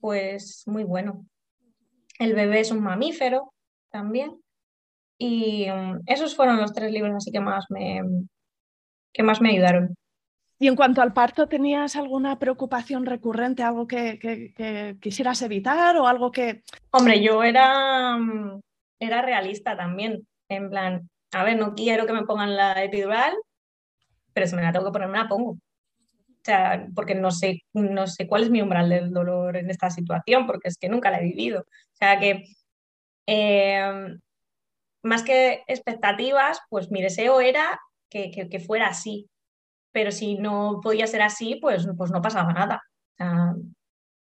[0.00, 1.26] pues muy bueno.
[2.18, 3.52] El bebé es un mamífero
[3.90, 4.40] también.
[5.18, 8.02] Y um, esos fueron los tres libros así que más me,
[9.12, 9.94] que más me ayudaron.
[10.58, 16.32] Y en cuanto al parto, ¿tenías alguna preocupación recurrente, algo que, quisieras evitar o algo
[16.32, 16.62] que...
[16.90, 18.60] Hombre, yo era, um,
[18.98, 23.34] era realista también, en plan, a ver, no quiero que me pongan la epidural,
[24.32, 25.58] pero si me la tengo que poner, me la pongo.
[26.44, 30.46] Sea, porque no sé, no sé cuál es mi umbral del dolor en esta situación,
[30.46, 31.60] porque es que nunca la he vivido.
[31.60, 32.44] O sea que,
[33.26, 34.18] em,
[35.02, 39.28] más que expectativas, pues mi deseo era que, que, fuera así,
[39.92, 42.82] pero si no podía ser así, pues, pues no pasaba nada.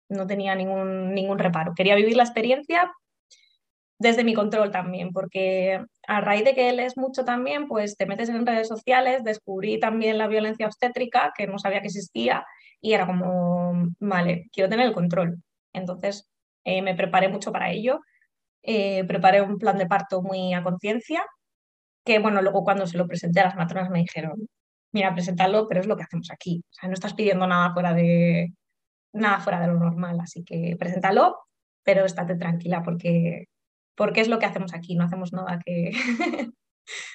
[0.09, 1.73] No tenía ningún, ningún reparo.
[1.75, 2.91] Quería vivir la experiencia,
[4.01, 8.07] desde mi control también, porque a raíz de que él es mucho también, pues te
[8.07, 12.43] metes en redes sociales, descubrí también la violencia obstétrica, que no sabía que existía,
[12.81, 15.37] y era como, vale, quiero tener el control.
[15.71, 16.27] Entonces
[16.63, 17.99] eh, me preparé mucho para ello,
[18.63, 21.23] eh, preparé un plan de parto muy a conciencia,
[22.03, 24.47] que bueno, luego cuando se lo presenté a las matronas me dijeron,
[24.91, 27.93] mira, presentarlo, pero es lo que hacemos aquí, o sea, no estás pidiendo nada fuera
[27.93, 28.53] de,
[29.13, 31.37] nada fuera de lo normal, así que preséntalo,
[31.83, 33.47] pero estate tranquila porque
[33.95, 35.91] porque es lo que hacemos aquí, no hacemos nada que...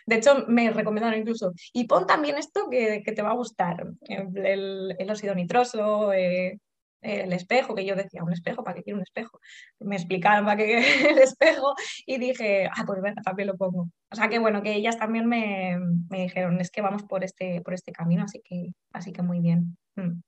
[0.06, 4.94] De hecho, me recomendaron incluso, y pon también esto que, te va a gustar, el,
[4.96, 6.60] el óxido nitroso, eh,
[7.02, 9.40] el espejo, que yo decía, un espejo, ¿para qué quiero un espejo?
[9.80, 10.78] Me explicaban para qué
[11.10, 11.74] el espejo
[12.06, 13.88] y dije, ah, pues venga, también lo pongo.
[14.10, 15.78] O sea que bueno, que ellas también me,
[16.10, 19.40] me, dijeron, es que vamos por este, por este camino, así que, así que muy
[19.40, 19.76] bien.
[19.96, 20.20] Mm.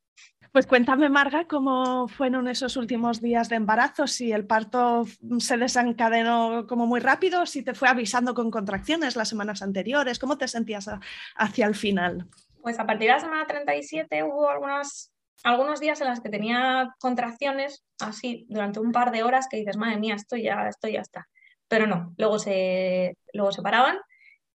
[0.52, 5.04] Pues cuéntame, Marga, cómo fueron esos últimos días de embarazo, si el parto
[5.38, 10.38] se desencadenó como muy rápido, si te fue avisando con contracciones las semanas anteriores, ¿cómo
[10.38, 10.90] te sentías
[11.36, 12.26] hacia el final?
[12.62, 15.12] Pues a partir de la semana 37 hubo algunos,
[15.44, 19.76] algunos días en los que tenía contracciones así durante un par de horas que dices,
[19.76, 21.28] madre mía, esto ya, esto ya está.
[21.68, 23.98] Pero no, luego se, luego se paraban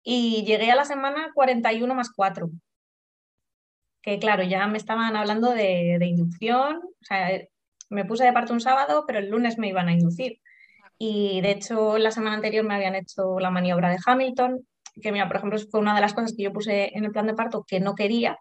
[0.03, 2.51] y llegué a la semana 41 más 4
[4.03, 7.41] que claro, ya me estaban hablando de, inducción, o sea,
[7.89, 10.41] me puse de parto un sábado, pero el lunes me iban a inducir.
[10.99, 14.67] Y de hecho, la semana anterior me habían hecho la maniobra de Hamilton,
[15.01, 17.27] que mira, por ejemplo, fue una de las cosas que yo puse en el plan
[17.27, 18.39] de parto que no quería,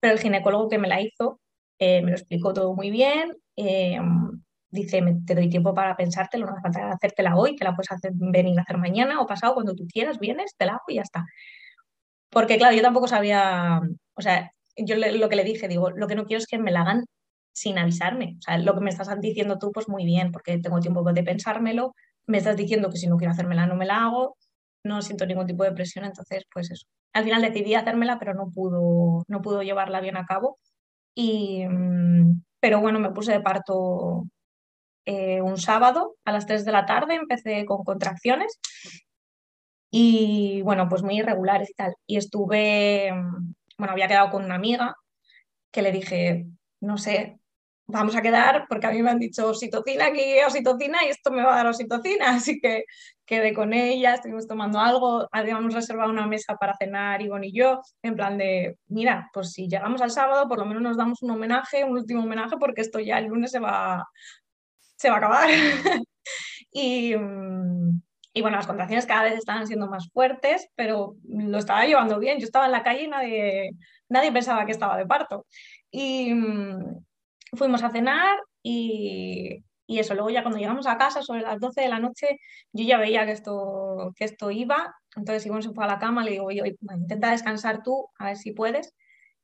[0.00, 1.40] pero el ginecólogo que me la hizo
[1.84, 3.36] eh, me lo explicó todo muy bien.
[3.56, 3.98] Eh,
[4.70, 8.12] dice, te doy tiempo para pensártelo, no hace falta hacértela hoy, que la puedes hacer,
[8.14, 11.02] venir a hacer mañana o pasado, cuando tú quieras, vienes, te la hago y ya
[11.02, 11.24] está.
[12.30, 13.80] Porque claro, yo tampoco sabía,
[14.14, 16.70] o sea, yo lo que le dije, digo, lo que no quiero es que me
[16.70, 17.04] la hagan
[17.52, 18.36] sin avisarme.
[18.38, 21.22] O sea, lo que me estás diciendo tú, pues muy bien, porque tengo tiempo de
[21.24, 21.94] pensármelo.
[22.26, 24.36] Me estás diciendo que si no quiero hacérmela, no me la hago.
[24.84, 26.86] No siento ningún tipo de presión, entonces, pues eso.
[27.12, 30.58] Al final decidí hacérmela, pero no pudo, no pudo llevarla bien a cabo.
[31.14, 34.24] Y, mm, pero bueno, me puse de parto
[35.04, 38.58] eh, un sábado a las 3 de la tarde, empecé con contracciones
[39.90, 41.94] y bueno, pues muy irregulares y tal.
[42.06, 44.96] Y estuve, mm, bueno, había quedado con una amiga
[45.72, 46.46] que le dije,
[46.80, 47.38] no sé,
[47.86, 51.42] vamos a quedar porque a mí me han dicho oxitocina, aquí oxitocina y esto me
[51.42, 52.84] va a dar oxitocina, así que
[53.32, 57.80] quedé con ella, estuvimos tomando algo, habíamos reservado una mesa para cenar Ivonne y yo,
[58.02, 61.30] en plan de, mira, pues si llegamos al sábado, por lo menos nos damos un
[61.30, 64.06] homenaje, un último homenaje, porque esto ya el lunes se va,
[64.96, 65.48] se va a acabar.
[66.70, 68.02] y, mm,
[68.34, 72.38] y bueno, las contracciones cada vez estaban siendo más fuertes, pero lo estaba llevando bien.
[72.38, 73.70] Yo estaba en la calle y nadie,
[74.10, 75.46] nadie pensaba que estaba de parto.
[75.90, 77.02] Y mm,
[77.54, 80.14] fuimos a cenar y, y, eso.
[80.14, 82.38] Luego ya cuando llegamos a casa, sobre las 12 de la noche,
[82.72, 84.94] yo ya veía que esto, que esto iba.
[85.16, 88.36] Entonces Ivonne se fue a la cama, le digo, oye, intenta descansar tú, a ver
[88.36, 88.94] si puedes.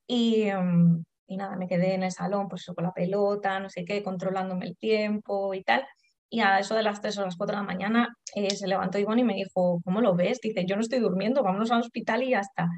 [0.07, 3.85] Y, mm, y nada, me quedé en el salón, pues con la pelota, no sé
[3.85, 5.87] qué, controlándome el tiempo y tal.
[6.31, 8.99] Y a eso de las 3 o las 4 de la mañana eh, se levantó
[8.99, 10.41] Ivonne y me dijo, ¿cómo lo ves?
[10.41, 12.69] Dice, yo no estoy durmiendo, vámonos al hospital y ya está.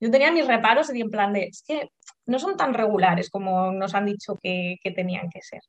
[0.00, 1.88] Yo tenía mis reparos y en plan de, es que
[2.26, 5.60] no son tan regulares como nos han dicho que, que tenían que ser.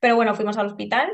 [0.00, 1.10] Pero bueno, fuimos al hospital.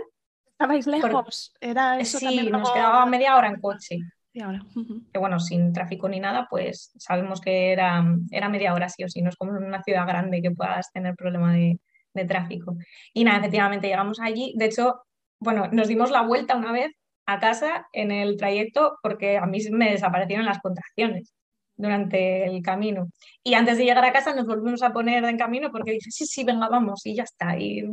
[0.46, 1.54] ¿Estabais lejos?
[1.60, 3.98] ¿Era eso sí, nos quedaba media hora en coche.
[4.32, 9.08] Que bueno, sin tráfico ni nada, pues sabemos que era, era media hora sí o
[9.08, 11.78] sí, no es como en una ciudad grande que puedas tener problema de,
[12.14, 12.76] de tráfico.
[13.12, 14.54] Y nada, efectivamente llegamos allí.
[14.56, 15.02] De hecho,
[15.38, 16.92] bueno, nos dimos la vuelta una vez
[17.26, 21.34] a casa en el trayecto porque a mí me desaparecieron las contracciones
[21.76, 23.08] durante el camino.
[23.42, 26.26] Y antes de llegar a casa nos volvimos a poner en camino porque dije, sí,
[26.26, 27.58] sí, venga, vamos, y ya está.
[27.58, 27.84] Y,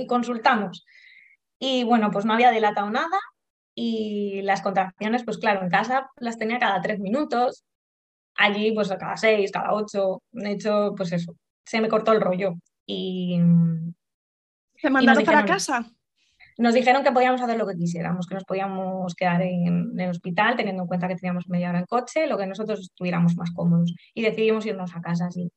[0.00, 0.84] y consultamos.
[1.58, 3.18] Y bueno, pues no había dilatado nada
[3.74, 7.64] y las contracciones, pues claro, en casa las tenía cada tres minutos,
[8.36, 11.34] allí pues cada seis, cada ocho, de hecho, pues eso,
[11.64, 12.54] se me cortó el rollo.
[12.86, 13.38] Y,
[14.80, 15.86] ¿Te mandaron para casa?
[16.58, 20.56] Nos dijeron que podíamos hacer lo que quisiéramos, que nos podíamos quedar en, el hospital
[20.56, 23.94] teniendo en cuenta que teníamos media hora en coche, lo que nosotros estuviéramos más cómodos.
[24.14, 25.50] Y decidimos irnos a casa así.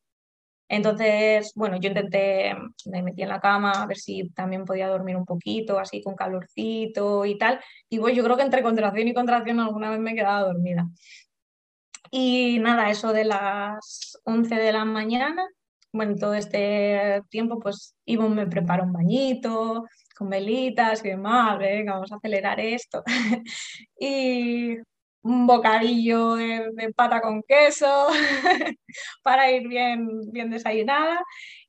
[0.75, 2.55] Entonces, bueno, yo intenté,
[2.85, 6.15] me metí en la cama a ver si también podía dormir un poquito, así con
[6.15, 7.59] calorcito y tal.
[7.89, 10.89] Y bueno, yo creo que entre contracción y contracción alguna vez me he quedado dormida.
[12.09, 15.45] Y nada, eso de las 11 de la mañana,
[15.91, 19.85] bueno, todo este tiempo pues Ivo me preparó un bañito,
[20.17, 23.03] con velitas y demás, venga, vamos a acelerar esto.
[23.99, 24.77] y
[25.23, 28.07] un bocadillo de, pata con queso
[29.23, 31.19] para ir bien, bien desayunada.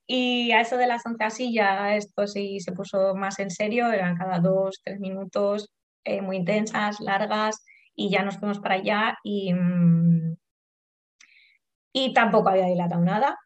[0.07, 3.91] Y a eso de las 11 así ya esto sí se puso más en serio,
[3.91, 5.71] eran cada dos, tres minutos,
[6.05, 7.65] eh, muy intensas, largas,
[7.95, 10.37] y ya nos fuimos para allá y, mm,
[11.93, 13.39] y tampoco había dilatado nada.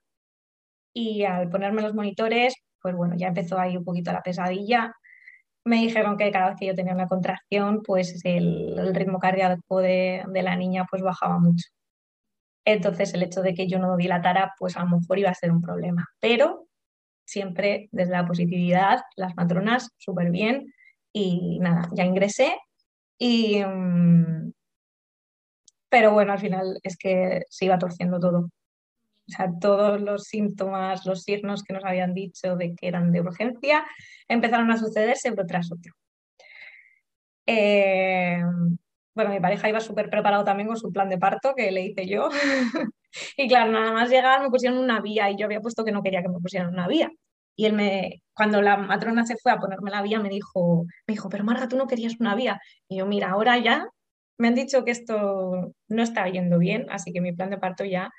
[0.92, 4.94] Y al ponerme los monitores, pues bueno, ya empezó ahí un poquito la pesadilla.
[5.68, 10.24] Me dijeron que cada vez que yo tenía una contracción, pues el, ritmo cardíaco de,
[10.26, 11.66] de, la niña pues bajaba mucho.
[12.64, 15.52] Entonces el hecho de que yo no dilatara, pues a lo mejor iba a ser
[15.52, 16.06] un problema.
[16.20, 16.68] Pero
[17.26, 20.72] siempre desde la positividad, las matronas súper bien
[21.12, 22.58] y nada, ya ingresé
[23.18, 23.62] y...
[23.64, 24.52] Mm,
[25.90, 28.50] pero bueno, al final es que se iba torciendo todo.
[29.28, 33.20] O sea, todos los síntomas, los signos que nos habían dicho de que eran de
[33.20, 33.84] urgencia,
[34.26, 35.92] empezaron a sucederse uno tras otro.
[37.46, 38.42] Eh,
[39.14, 42.06] bueno, mi pareja iba súper preparado también con su plan de parto que le hice
[42.06, 42.30] yo.
[43.36, 46.02] y claro, nada más llegar me pusieron una vía y yo había puesto que no
[46.02, 47.10] quería que me pusieran una vía.
[47.56, 51.14] Y él me, cuando la matrona se fue a ponerme la vía, me dijo, me
[51.14, 52.60] dijo, pero Marga, tú no querías una vía.
[52.88, 53.88] Y yo, mira, ahora ya
[54.38, 57.84] me han dicho que esto no está yendo bien, así que mi plan de parto
[57.84, 58.10] ya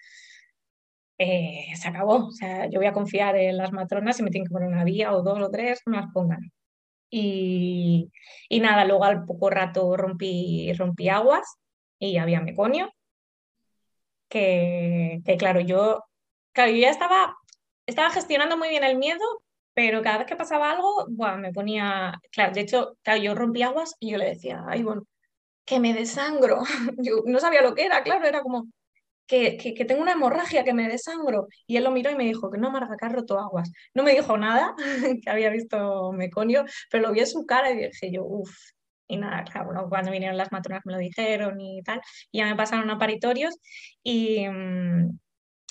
[1.20, 2.28] eh, se acabó.
[2.28, 4.84] O sea, yo voy a confiar en las matronas y me tienen que poner una
[4.86, 6.52] vía o dos o tres, no las pongan.
[7.12, 8.12] Y,
[8.62, 11.58] nada, luego al poco rato rompí, rompí aguas
[12.00, 12.92] y había meconio.
[14.30, 16.04] Que, claro, yo,
[16.54, 17.36] claro, yo ya estaba,
[17.88, 19.20] estaba gestionando muy bien el miedo,
[19.74, 23.96] pero cada vez que pasaba algo, me ponía, claro, de hecho, claro, yo rompí aguas
[24.00, 25.04] y yo le decía, ay, bueno,
[25.66, 26.64] que me desangro.
[26.98, 28.68] Yo no sabía lo que era, claro, era como,
[29.30, 31.48] que, tengo una hemorragia, que me desangro.
[31.68, 33.72] Y él lo miró y me dijo que no, Marga, que has roto aguas.
[33.94, 34.74] No me dijo nada,
[35.24, 38.52] que había visto meconio, pero lo vi en su cara y dije yo, uff.
[39.08, 42.00] Y nada, claro, cuando vinieron las matronas me lo dijeron y tal,
[42.32, 43.56] y ya me pasaron a paritorios.
[44.04, 45.18] Y, mm,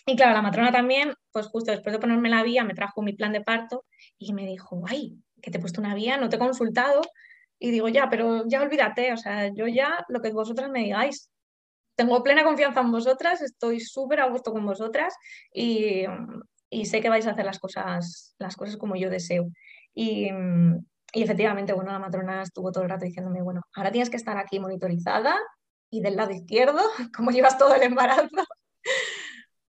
[0.07, 3.12] y claro, la matrona también, pues justo después de ponerme la vía, me trajo mi
[3.12, 3.85] plan de parto
[4.18, 7.01] y me dijo, ay, que te he puesto una vía, no te he consultado.
[7.61, 11.31] Y digo, ya, pero ya olvídate, o sea, yo ya lo que vosotras me digáis,
[11.99, 15.17] tengo plena confianza en vosotras, estoy súper a gusto con vosotras
[15.53, 16.05] y,
[16.85, 19.51] sé que vais a hacer las cosas, las cosas como yo deseo.
[19.93, 20.31] Y,
[21.13, 24.61] efectivamente, bueno, la matrona estuvo todo el rato diciéndome, bueno, ahora tienes que estar aquí
[24.61, 25.37] monitorizada
[25.91, 26.81] y del lado izquierdo,
[27.17, 28.29] como llevas todo el embarazo.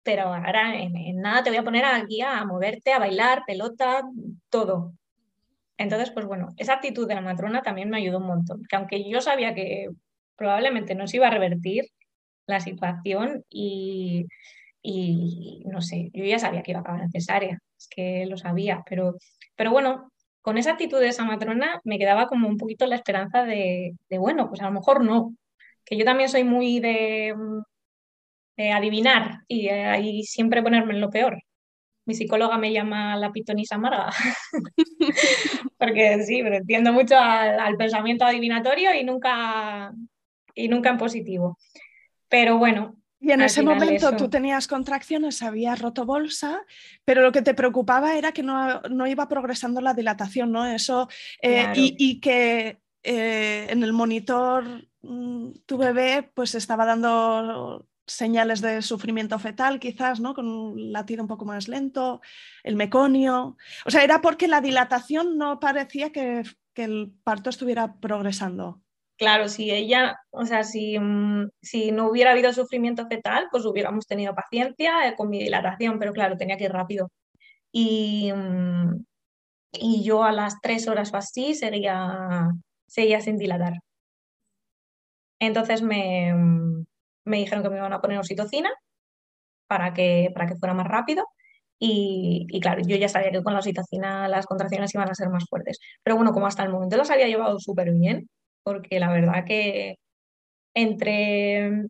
[0.02, 4.02] Pero ahora en, en nada te voy a poner aquí a moverte, a bailar, pelota,
[4.48, 4.94] todo.
[5.76, 9.10] Entonces, pues bueno, esa actitud de la matrona también me ayudó un montón, que aunque
[9.10, 9.90] yo sabía que
[10.36, 11.84] probablemente no se iba a revertir,
[12.46, 14.26] la situación y,
[15.66, 19.16] no sé, yo ya sabía que iba a acabar necesaria, es que lo sabía, pero,
[19.56, 20.10] pero bueno,
[20.42, 24.48] con esa actitud de esa matrona me quedaba como un poquito la esperanza de, bueno,
[24.48, 25.34] pues a lo mejor no,
[25.84, 27.34] que yo también soy muy de,
[28.56, 31.42] adivinar y, ahí siempre ponerme en lo peor.
[32.06, 34.10] Mi psicóloga me llama la pitonisa amarga,
[35.78, 39.92] porque sí, pero entiendo mucho al, al pensamiento adivinatorio y nunca,
[40.54, 41.58] y nunca en positivo.
[42.28, 42.96] Pero bueno.
[43.24, 46.62] Y en ese momento tú tenías contracciones, habías roto bolsa,
[47.06, 50.66] pero lo que te preocupaba era que no, no iba progresando la dilatación, ¿no?
[50.66, 51.08] Eso,
[51.40, 58.82] eh, y, que eh, en el monitor mm, tu bebé pues estaba dando señales de
[58.82, 60.34] sufrimiento fetal, quizás, ¿no?
[60.34, 62.20] Con un latido un poco más lento,
[62.62, 63.56] el meconio.
[63.86, 66.42] O sea, era porque la dilatación no parecía que,
[66.74, 68.82] que el parto estuviera progresando.
[69.16, 74.06] Claro, si ella, o sea, si, mm, si, no hubiera habido sufrimiento fetal, pues hubiéramos
[74.06, 77.10] tenido paciencia eh, con mi dilatación, pero claro, tenía que ir rápido.
[77.72, 79.04] y, mm,
[79.72, 82.50] y yo a las tres horas o así seguía,
[82.88, 83.74] seguía sin dilatar.
[85.40, 86.84] Entonces me, mm,
[87.24, 88.70] me dijeron que me iban a poner oxitocina
[89.66, 91.24] para que, para que fuera más rápido.
[91.78, 95.28] Y, y, claro, yo ya sabía que con la oxitocina las contracciones iban a ser
[95.30, 95.78] más fuertes.
[96.02, 98.28] Pero bueno, como hasta el momento las había llevado súper bien,
[98.64, 99.96] porque la verdad que
[100.74, 101.88] entre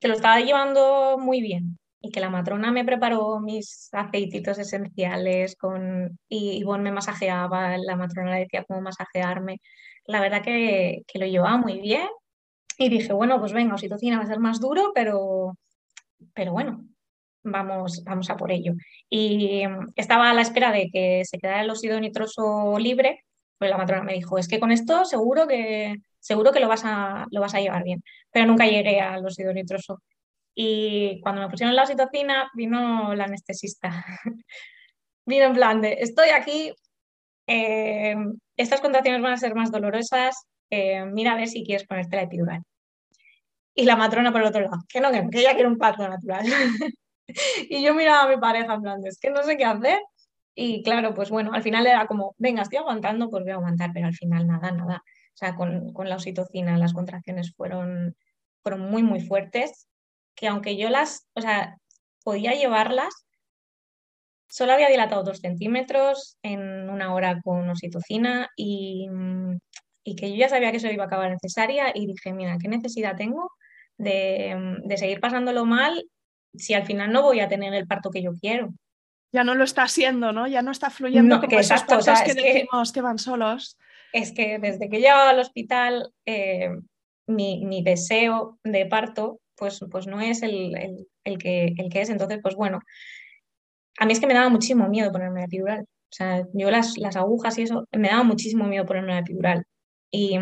[0.00, 5.56] que lo estaba llevando muy bien y que la matrona me preparó mis aceititos esenciales
[5.56, 9.60] con, y Ivonne me masajeaba, la matrona le decía cómo masajearme,
[10.06, 12.08] la verdad que, que lo llevaba muy bien
[12.78, 15.56] y dije, bueno, pues venga, oxitocina va a ser más duro, pero,
[16.34, 16.86] pero bueno,
[17.42, 18.74] vamos, vamos a por ello.
[19.08, 19.62] Y
[19.96, 23.24] estaba a la espera de que se quedara el óxido nitroso libre,
[23.58, 26.82] pues la matrona me dijo, es que con esto seguro que, seguro que lo, vas
[26.84, 30.02] a, lo vas a llevar bien, pero nunca llegué al óxido nitroso.
[30.54, 34.04] Y cuando me pusieron la oxitocina, vino la anestesista.
[35.26, 36.72] vino en plan de, estoy aquí,
[37.46, 38.16] eh,
[38.56, 42.22] estas contracciones van a ser más dolorosas, eh, mira a ver si quieres ponerte la
[42.22, 42.62] epidural.
[43.74, 46.08] Y la matrona por el otro lado, que no, que, que ella quiere un parto
[46.08, 46.44] natural.
[47.68, 50.00] y yo miraba a mi pareja en plan, es que no sé qué hacer.
[50.58, 53.90] Y claro, pues bueno, al final era como, venga, estoy aguantando, pues voy a aguantar,
[53.92, 55.02] pero al final nada, nada.
[55.06, 58.16] O sea, con, con la oxitocina las contracciones fueron,
[58.62, 59.86] fueron muy, muy fuertes,
[60.34, 61.76] que aunque yo las, o sea,
[62.24, 63.26] podía llevarlas,
[64.48, 69.08] solo había dilatado dos centímetros en una hora con oxitocina y,
[70.04, 72.68] y que yo ya sabía que eso iba a acabar necesaria y dije, mira, ¿qué
[72.68, 73.52] necesidad tengo
[73.98, 76.08] de, de seguir pasándolo mal
[76.54, 78.70] si al final no voy a tener el parto que yo quiero?
[79.32, 80.46] Ya no lo está haciendo, ¿no?
[80.46, 83.76] Ya no está fluyendo como esos partos que decimos que van solos
[84.16, 86.70] es que desde que llegaba al hospital eh,
[87.26, 90.74] mi, deseo de parto pues, pues no es el,
[91.38, 92.10] que, el que es.
[92.10, 92.80] Entonces, pues bueno,
[93.98, 95.82] a mí es que me daba muchísimo miedo ponerme la epidural.
[95.82, 99.64] O sea, yo las, las agujas y eso, me daba muchísimo miedo ponerme la epidural.
[100.10, 100.38] Y,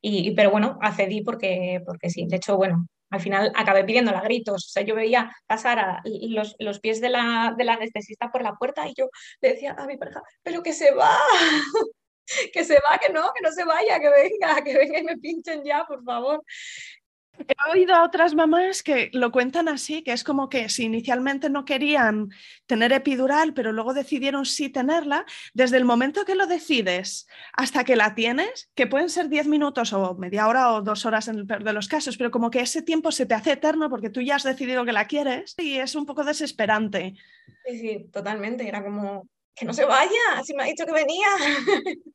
[0.00, 2.26] y, pero bueno, accedí porque, porque sí.
[2.26, 2.86] De hecho, bueno,
[3.16, 4.66] al final acabé pidiéndola a gritos.
[4.66, 8.42] O sea, yo veía pasar a los, los, pies de la, de la anestesista por
[8.42, 9.08] la puerta y yo
[9.40, 11.18] le decía a mi pareja, pero que se va,
[12.52, 15.16] que se va, que no, que no se vaya, que venga, que venga y me
[15.16, 16.42] pinchen ya, por favor.
[17.38, 21.50] He oído a otras mamás que lo cuentan así, que es como que si inicialmente
[21.50, 22.30] no querían
[22.66, 27.96] tener epidural, pero luego decidieron sí tenerla, desde el momento que lo decides hasta que
[27.96, 31.46] la tienes, que pueden ser 10 minutos o media hora o dos horas en el
[31.46, 34.20] peor de los casos, pero como que ese tiempo se te hace eterno porque tú
[34.20, 37.14] ya has decidido que la quieres y es un poco desesperante.
[37.66, 38.66] Sí, sí, totalmente.
[38.66, 41.28] Era como, que no se vaya, si me ha dicho que venía.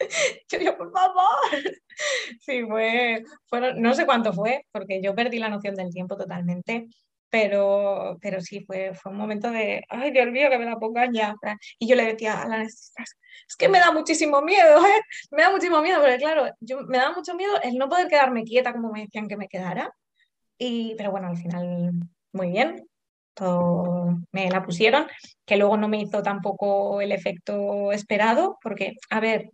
[0.64, 1.24] yo por favor.
[2.40, 3.24] Sí, fue,
[3.76, 6.86] no sé cuánto fue, porque yo perdí la noción del tiempo totalmente,
[7.30, 11.12] pero, pero sí, fue, fue un momento de, ay, Dios mío, que me la pongan
[11.12, 11.34] ya.
[11.78, 15.00] Y yo le decía a la anestesista, es que me da muchísimo miedo, ¿eh?
[15.32, 18.44] me da muchísimo miedo, porque claro, yo, me da mucho miedo el no poder quedarme
[18.44, 19.92] quieta como me decían que me quedara.
[20.58, 21.92] Y, pero bueno, al final,
[22.32, 22.88] muy bien,
[23.34, 25.06] todo me la pusieron,
[25.46, 29.50] que luego no me hizo tampoco el efecto esperado, porque, a ver,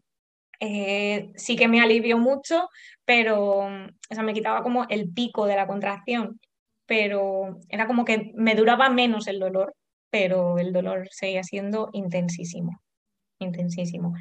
[0.61, 2.69] eh, sí que me alivió mucho,
[3.05, 6.41] pero o me quitaba como el pico de la contracción,
[6.87, 9.75] pero era como que me duraba menos el dolor,
[10.11, 12.81] pero el dolor seguía siendo intensísimo,
[13.39, 14.15] intensísimo.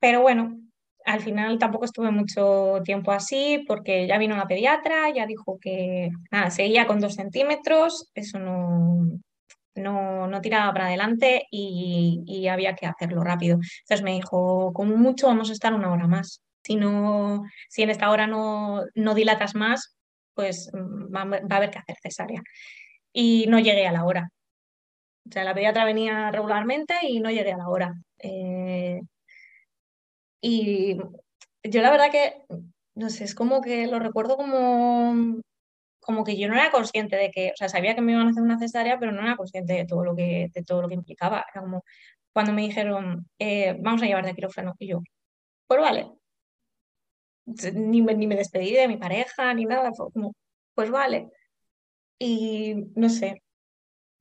[0.00, 0.58] Pero bueno,
[1.04, 6.10] al final tampoco estuve mucho tiempo así porque ya vino la pediatra, ya dijo que
[6.30, 9.20] nada, seguía con dos centímetros, eso no,
[9.74, 13.56] no, no tiraba para adelante y, había que hacerlo rápido.
[13.56, 16.42] Entonces me dijo, como mucho vamos a estar una hora más.
[16.62, 19.96] Si, no, si en esta hora no, no dilatas más,
[20.34, 22.42] pues mm, va, a haber que hacer cesárea.
[23.12, 24.30] Y no llegué a la hora.
[25.28, 27.94] O sea, la pediatra venía regularmente y no llegué a la hora.
[28.18, 29.00] Eh,
[30.42, 30.96] y
[31.62, 32.42] yo la verdad que,
[32.94, 35.40] no sé, es como que lo recuerdo como
[36.00, 38.30] como que yo no era consciente de que, o sea, sabía que me iban a
[38.30, 40.94] hacer una cesárea, pero no era consciente de todo lo que, de todo lo que
[40.94, 41.44] implicaba.
[41.52, 41.84] Era como
[42.32, 45.02] cuando me dijeron, eh, vamos a llevarte a quirófano, y yo,
[45.66, 46.10] pues vale.
[47.74, 50.34] Ni me, ni me despedí de mi pareja, ni nada, fue como,
[50.74, 51.28] pues vale.
[52.18, 53.42] Y no sé,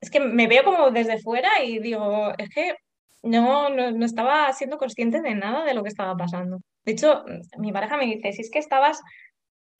[0.01, 2.75] es que me veo como desde fuera y digo, es que
[3.23, 6.59] no, no, no, estaba siendo consciente de nada de lo que estaba pasando.
[6.85, 7.25] De hecho,
[7.57, 9.01] mi pareja me dice, si es que estabas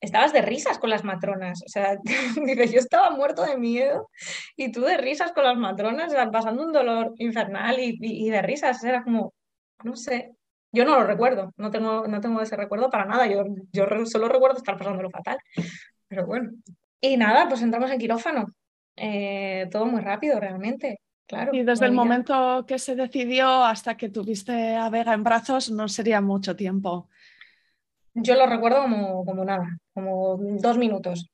[0.02, 1.62] estabas de risas con las matronas.
[1.66, 1.98] O sea,
[2.46, 4.10] dice, yo estaba muerto de miedo
[4.56, 8.84] y tú de risas con las matronas, pasando un dolor infernal y, de risas.
[8.84, 9.34] Era como,
[9.84, 10.36] no sé,
[10.72, 13.28] yo no lo recuerdo, no tengo, no tengo ese recuerdo para nada.
[13.28, 15.38] Yo, yo solo recuerdo estar pasando lo fatal.
[16.08, 16.52] Pero bueno.
[17.02, 18.54] Y nada, pues entramos en quirófano.
[18.96, 21.00] eh, todo muy rápido realmente.
[21.26, 25.70] Claro, y desde el momento que se decidió hasta que tuviste a Vega en brazos
[25.70, 27.08] no sería mucho tiempo.
[28.14, 31.30] Yo lo recuerdo como, como nada, como dos minutos.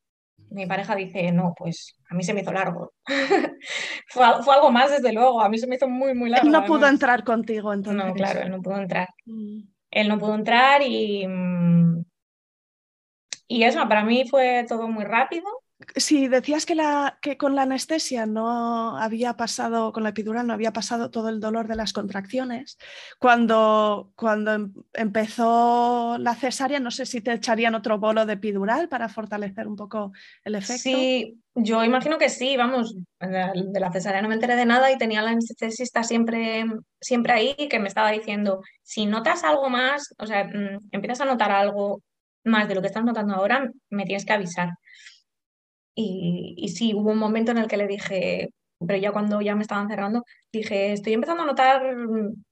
[0.49, 2.93] Mi pareja dice, no, pues a mí se me hizo largo.
[4.07, 6.45] fue, algo más, desde luego, a mí se me hizo muy, muy largo.
[6.45, 8.05] Él no pudo entrar contigo entonces.
[8.05, 9.09] No, claro, él no pudo entrar.
[9.25, 9.59] Mm.
[9.91, 12.03] Él no pudo entrar y, mm,
[13.47, 15.45] y eso, para mí fue todo muy rápido
[15.95, 21.11] si decías que con la anestesia no había pasado, con la epidural no había pasado
[21.11, 22.77] todo el dolor de las contracciones,
[23.19, 28.87] cuando, cuando em, empezó la cesárea, no sé si te echarían otro bolo de epidural
[28.87, 30.13] para fortalecer un poco
[30.45, 30.81] el efecto.
[30.81, 34.97] Sí, yo imagino que sí, vamos, de la cesárea no me enteré de nada y
[34.97, 36.65] tenía la anestesista siempre,
[37.01, 41.25] siempre ahí que me estaba diciendo, si notas algo más, o sea, mm, empiezas a
[41.25, 42.01] notar algo
[42.45, 44.69] más de lo que estás notando ahora, me tienes que avisar.
[45.95, 48.49] Y, sí, hubo un momento en el que le dije,
[48.85, 51.95] pero ya cuando ya me estaban cerrando, dije, estoy empezando a notar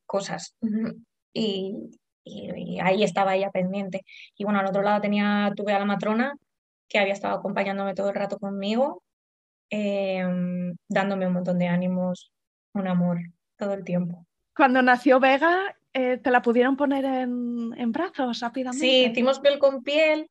[0.06, 0.56] cosas.
[1.36, 4.06] Y, ahí estaba ella pendiente.
[4.38, 6.36] Y bueno, al otro lado tenía, tuve a la matrona
[6.88, 9.04] que había estado acompañándome todo el rato conmigo,
[9.70, 12.32] em, dándome un montón de ánimos,
[12.74, 13.18] un amor,
[13.58, 14.26] todo el tiempo.
[14.56, 18.86] Cuando nació Vega, eh, ¿te la pudieron poner en, en brazos rápidamente?
[18.86, 20.30] Sí, hicimos piel con piel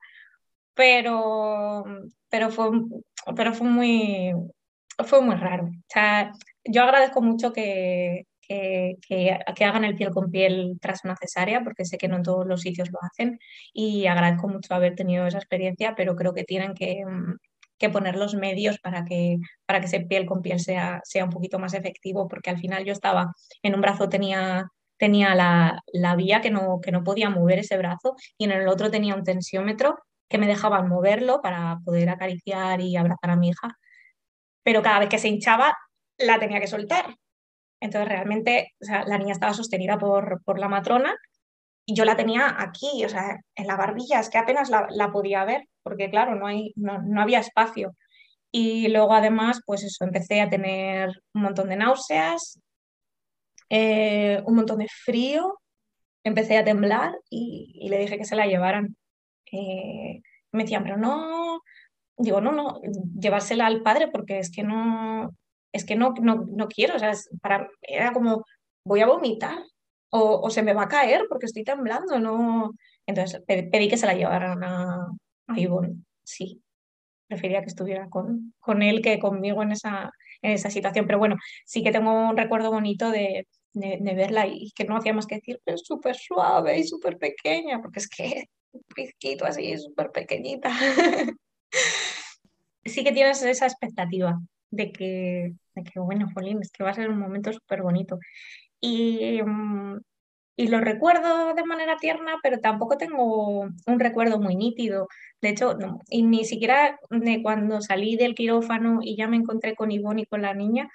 [0.75, 1.85] pero,
[2.29, 2.71] pero, fue,
[3.37, 4.33] pero fue, muy,
[5.05, 5.71] fue muy raro.
[6.65, 11.85] Yo agradezco mucho que, que, que, hagan el piel con piel tras una cesárea, porque
[11.85, 13.39] sé que no en todos los sitios lo hacen,
[13.73, 17.03] y agradezco mucho haber tenido esa experiencia, pero creo que tienen que,
[17.79, 21.31] que poner los medios para que, para que ese piel con piel sea, sea un
[21.31, 24.67] poquito más efectivo, porque al final yo estaba en un brazo tenía
[24.99, 28.69] tenía la, la vía que no, que no podía mover ese brazo y en el
[28.69, 29.99] otro tenía un tensiómetro
[30.33, 33.79] que me dejaban moverlo para poder acariciar y abrazar a mi hija,
[34.65, 35.77] pero cada vez que se hinchaba
[36.19, 37.17] la tenía que soltar.
[37.81, 41.15] Entonces realmente la niña estaba sostenida por, por la matrona
[41.85, 45.45] y yo la tenía aquí, o sea, en la barbilla, es que apenas la, podía
[45.45, 47.97] ver, porque claro, no, hay, no, había espacio.
[48.53, 52.61] Y luego además, pues eso, empecé a tener un montón de náuseas,
[53.71, 55.59] eh, un montón de frío,
[56.25, 58.97] empecé a temblar y, le dije que se la llevaran.
[59.53, 60.23] Eh,
[60.53, 61.63] me decían, pero no,
[62.17, 62.81] digo, no, no,
[63.19, 65.31] llevársela al padre porque es que no,
[65.73, 68.45] es que no, no, no quiero, o sea, para, era como,
[68.85, 69.59] voy a vomitar
[70.11, 72.73] o, o, se me va a caer porque estoy temblando, no.
[73.07, 75.07] Entonces pedí que se la llevaran a,
[75.47, 76.63] a Ivonne, sí.
[77.29, 80.11] Prefería que estuviera con, con él que conmigo en esa,
[80.43, 81.07] en esa situación.
[81.07, 84.97] Pero bueno, sí que tengo un recuerdo bonito de, de, de verla y que no
[84.97, 89.45] hacía más que decir, es súper suave y súper pequeña, porque es que un pizquito
[89.45, 90.71] así, súper pequeñita.
[92.85, 96.95] sí que tienes esa expectativa de que, de que, bueno, Jolín, es que va a
[96.95, 98.19] ser un momento súper bonito.
[98.81, 100.01] Y, mm,
[100.57, 105.09] y lo recuerdo de manera tierna, pero tampoco tengo un recuerdo muy nítido.
[105.41, 105.77] De hecho,
[106.11, 110.27] y ni siquiera de cuando salí del quirófano y ya me encontré con Ivonne y
[110.27, 110.91] con la niña,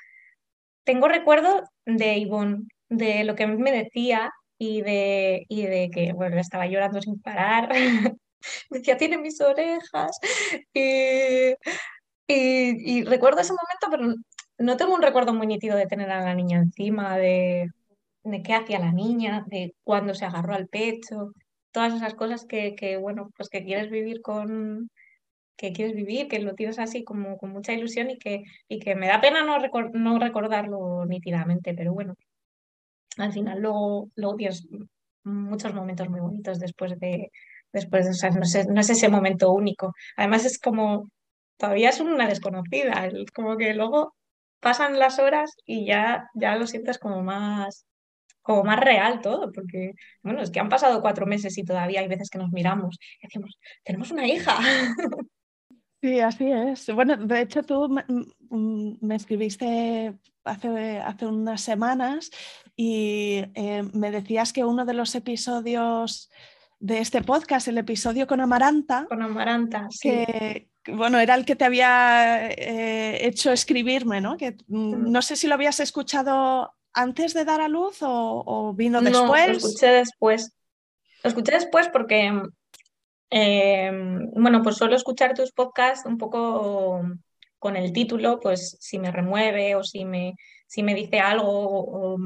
[0.83, 6.39] tengo recuerdo de Ivonne, de lo que me decía y de, y de que, bueno,
[6.39, 7.69] estaba llorando sin parar.
[8.69, 10.19] Decía, tiene mis orejas.
[10.73, 11.55] Y,
[12.27, 14.15] y, recuerdo ese momento, pero
[14.59, 17.69] no tengo un recuerdo muy nítido de tener a la niña encima, de,
[18.23, 21.31] de qué hacía la niña, de cuándo se agarró al pecho,
[21.71, 24.89] todas esas cosas que, que, bueno, pues que quieres vivir con
[25.57, 28.95] que quieres vivir, que lo tienes así como con mucha ilusión y que, y que
[28.95, 29.57] me da pena no,
[29.93, 32.15] no recordarlo nítidamente, pero bueno,
[33.17, 34.67] al final luego, luego tienes
[35.23, 37.31] muchos momentos muy bonitos después de,
[37.73, 38.41] después de, o sea, no,
[38.79, 39.93] es, ese momento único.
[40.15, 41.09] Además es como,
[41.57, 44.15] todavía es una desconocida, como que luego
[44.59, 47.85] pasan las horas y ya, ya lo sientes como más,
[48.41, 49.93] como más real todo, porque,
[50.23, 53.27] bueno, es que han pasado cuatro meses y todavía hay veces que nos miramos y
[53.27, 54.57] decimos, tenemos una hija.
[56.01, 56.87] Sí, así es.
[56.93, 62.29] Bueno, de hecho tú me, escribiste hace, hace, unas semanas
[62.75, 66.29] y eh, me decías que uno de los episodios
[66.79, 70.09] de este podcast, el episodio con Amaranta, con Amaranta, sí.
[70.09, 74.37] que bueno, era el que te había eh, hecho escribirme, ¿no?
[74.37, 79.01] Que mm, no sé si lo habías escuchado antes de dar a luz o, vino
[79.01, 79.47] después.
[79.47, 80.53] No, lo escuché después.
[81.23, 82.41] Lo escuché después porque
[83.29, 87.01] Em, bueno, pues suelo escuchar tus podcasts un poco
[87.59, 90.33] con el título, pues si me remueve o si me,
[90.67, 92.17] si me dice algo, o,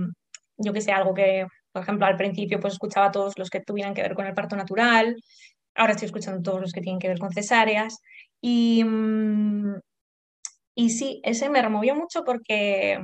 [0.58, 3.94] yo que sé, algo que, por ejemplo, al principio pues escuchaba todos los que tuvieran
[3.96, 5.16] que ver con el parto natural,
[5.76, 8.00] ahora estoy escuchando todos los que tienen que ver con cesáreas.
[8.42, 9.76] Y, mm,
[10.76, 13.00] y sí, ese me removió mucho porque,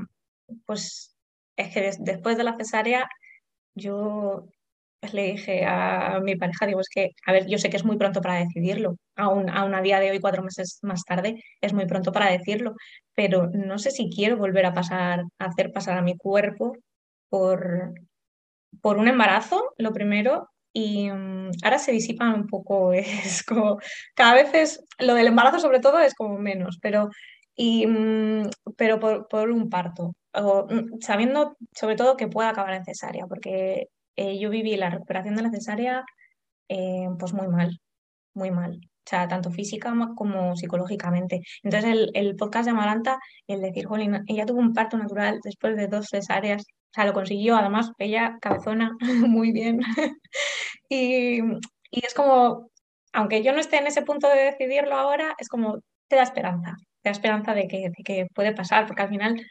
[0.66, 1.16] pues,
[1.58, 3.10] es que después de la cesárea,
[3.76, 4.48] yo
[5.08, 7.86] pues, le dije a mi pareja, digo, es que, a ver, yo sé que es
[7.86, 11.74] muy pronto para decidirlo, aún, aún a día de hoy, cuatro meses más tarde, es
[11.74, 12.76] muy pronto para decirlo,
[13.16, 16.74] pero no sé si quiero volver a pasar, a hacer pasar a mi cuerpo
[17.30, 17.94] por,
[18.82, 23.80] por un embarazo, lo primero, y mm, ahora se disipan un poco, es como,
[24.16, 27.10] cada vez es, lo del embarazo sobre todo es como menos, pero,
[27.56, 32.86] y, mm, pero por, un parto, o, mm, sabiendo sobre todo que pueda acabar en
[32.86, 33.88] cesárea, porque
[34.18, 36.04] eh, yo viví la recuperación de la cesárea
[36.70, 37.80] eh, pues muy mal,
[38.34, 38.80] muy mal.
[39.08, 41.42] O sea, tanto física como psicológicamente.
[41.64, 45.88] Entonces, el, podcast de Amaranta, el decir, Jolín, ella tuvo un parto natural después de
[45.88, 48.98] dos cesáreas, o sea, lo consiguió, además, ella cabezona
[49.30, 49.80] muy bien.
[50.90, 51.40] y,
[51.92, 52.70] y es como,
[53.14, 56.76] aunque yo no esté en ese punto de decidirlo ahora, es como, te da esperanza,
[57.02, 59.42] te da esperanza de que, de que puede pasar, porque al final,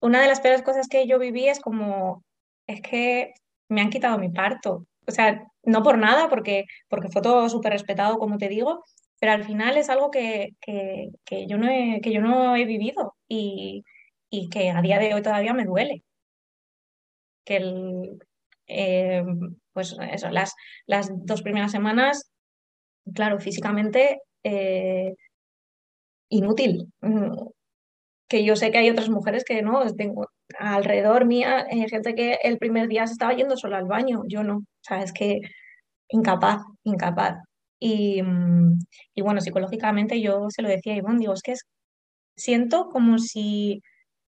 [0.00, 2.24] una de las peores cosas que yo viví es como,
[2.72, 3.34] es que
[3.68, 4.86] me han quitado mi parto.
[5.06, 8.84] O sea, no por nada, porque, porque fue todo súper respetado, como te digo,
[9.20, 11.10] pero al final es algo que, que,
[11.46, 13.84] yo, no he, que yo no he vivido y,
[14.30, 16.02] y, que a día de hoy todavía me duele.
[17.44, 18.18] Que el,
[18.66, 19.24] eh,
[19.72, 20.54] pues eso, las,
[20.86, 22.32] las dos primeras semanas,
[23.14, 25.14] claro, físicamente eh,
[26.28, 26.92] inútil.
[28.32, 30.26] Que yo sé que hay otras mujeres que no, tengo,
[30.58, 34.42] alrededor mía, eh, gente que el primer día se estaba yendo sola al baño, yo
[34.42, 35.40] no, o sea, es que
[36.08, 37.36] incapaz, incapaz.
[37.78, 38.78] Y, mm,
[39.14, 41.52] y bueno, psicológicamente yo se lo decía a Ivonne, digo, es que
[42.34, 43.82] siento como si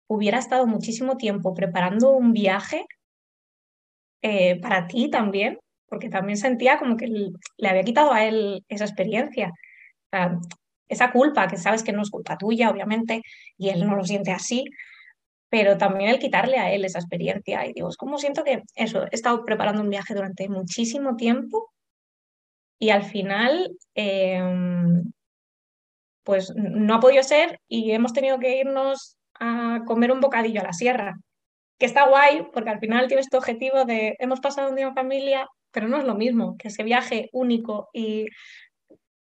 [0.06, 2.84] hubiera estado muchísimo tiempo preparando un viaje
[4.20, 8.84] eh, para ti también, porque también sentía como que le había quitado a él esa
[8.84, 9.50] experiencia.
[10.88, 13.22] Esa culpa, que sabes que no es culpa tuya, obviamente,
[13.56, 14.64] y él no lo siente así,
[15.48, 17.66] pero también el quitarle a él esa experiencia.
[17.66, 21.70] Y digo, es como siento que eso, he estado preparando un viaje durante muchísimo tiempo
[22.78, 25.12] y al final, em,
[26.24, 30.64] pues no ha podido ser y hemos tenido que irnos a comer un bocadillo a
[30.64, 31.14] la sierra,
[31.78, 34.94] que está guay porque al final tiene este objetivo de hemos pasado un día en
[34.94, 38.26] familia, pero no es lo mismo que ese viaje único y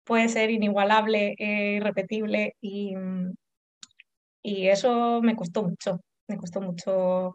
[0.09, 2.94] puede ser inigualable, e irrepetible y,
[4.42, 7.32] y eso me costó mucho me costó mucho,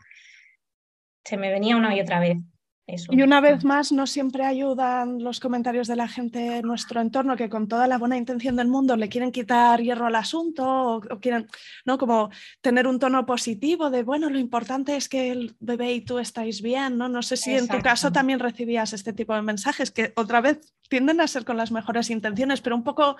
[1.26, 2.38] se me venía una y otra vez.
[2.86, 3.13] Eso.
[3.13, 7.38] Y una vez más, no siempre ayudan los comentarios de la gente en nuestro entorno
[7.38, 11.01] que con toda la buena intención del mundo le quieren quitar hierro al asunto o,
[11.21, 11.47] quieren,
[11.86, 11.97] ¿no?
[11.97, 12.29] Como
[12.59, 16.61] tener un tono positivo de, bueno, lo importante es que el bebé y tú estáis
[16.61, 17.07] bien, ¿no?
[17.07, 20.59] No sé si en tu caso también recibías este tipo de mensajes que otra vez
[20.89, 23.15] tienden a ser con las mejores intenciones, pero un poco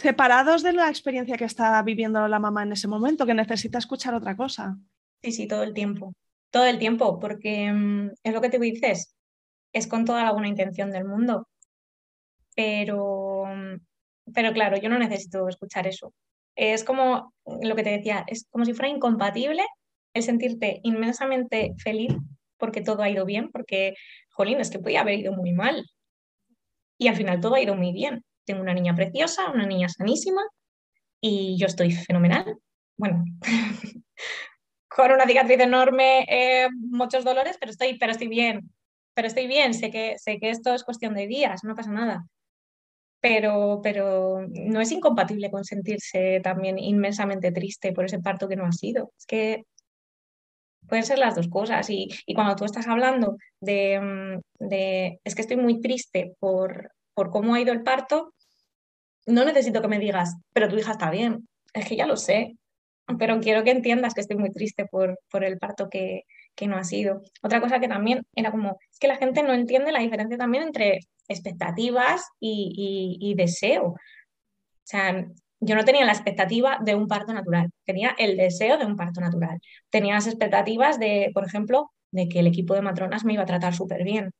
[0.00, 4.14] separados de la experiencia que está viviendo la mamá en ese momento, que necesita escuchar
[4.14, 4.76] otra cosa.
[5.22, 6.12] Sí, sí, todo el tiempo.
[6.56, 9.14] Todo el tiempo, porque mm, es lo que te dices,
[9.74, 11.48] es con toda la buena intención del mundo.
[12.54, 16.14] Pero, mm, pero claro, yo no necesito escuchar eso.
[16.54, 19.66] Es como lo que te decía, es como si fuera incompatible
[20.14, 22.14] el sentirte inmensamente feliz
[22.56, 23.92] porque todo ha ido bien, porque,
[24.30, 25.84] jolín, es que podía haber ido muy mal.
[26.96, 28.24] Y al final todo ha ido muy bien.
[28.46, 30.40] Tengo una niña preciosa, una niña sanísima
[31.20, 32.56] y yo estoy fenomenal.
[32.96, 33.24] Bueno,
[34.96, 38.70] con una cicatriz enorme, eh, muchos dolores, pero estoy, pero estoy bien.
[39.14, 42.26] Pero estoy bien, sé que, sé que esto es cuestión de días, no pasa nada.
[43.20, 48.64] Pero, pero no es incompatible con sentirse también inmensamente triste por ese parto que no
[48.64, 49.12] ha sido.
[49.18, 49.64] Es que
[50.88, 51.90] pueden ser las dos cosas.
[51.90, 56.92] Y, y cuando tú estás hablando de, mm, de, es que estoy muy triste por,
[57.14, 58.32] por cómo ha ido el parto,
[59.26, 61.46] no necesito que me digas, pero tu hija está bien.
[61.74, 62.56] Es que ya lo sé,
[63.18, 66.22] pero quiero que entiendas que estoy muy triste por, por el parto que,
[66.56, 67.22] que no ha sido.
[67.42, 70.64] Otra cosa que también era como, es que la gente no entiende la diferencia también
[70.64, 73.88] entre expectativas y, y, deseo.
[73.88, 73.96] O
[74.84, 75.26] sea,
[75.60, 79.20] yo no tenía la expectativa de un parto natural, tenía el deseo de un parto
[79.20, 79.60] natural.
[79.90, 83.46] Tenía las expectativas de, por ejemplo, de que el equipo de matronas me iba a
[83.46, 84.32] tratar súper bien.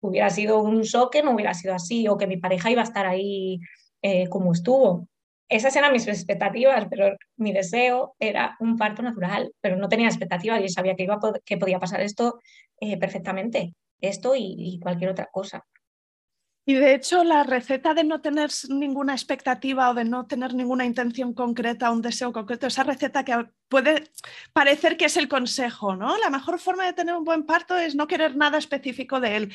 [0.00, 3.06] Hubiera sido un shock no hubiera sido así, o que mi pareja iba a estar
[3.06, 3.60] ahí
[4.02, 5.08] eh, como estuvo.
[5.48, 10.62] Esas eran mis expectativas, pero mi deseo era un parto natural, pero no tenía expectativas
[10.62, 12.38] y sabía que, iba que podía pasar esto
[12.80, 15.64] eh, perfectamente, esto y, cualquier otra cosa.
[16.66, 20.84] Y de hecho, la receta de no tener ninguna expectativa o de no tener ninguna
[20.84, 24.04] intención concreta, un deseo concreto, esa receta que puede
[24.52, 26.18] parecer que es el consejo, ¿no?
[26.18, 29.54] La mejor forma de tener un buen parto es no querer nada específico de él.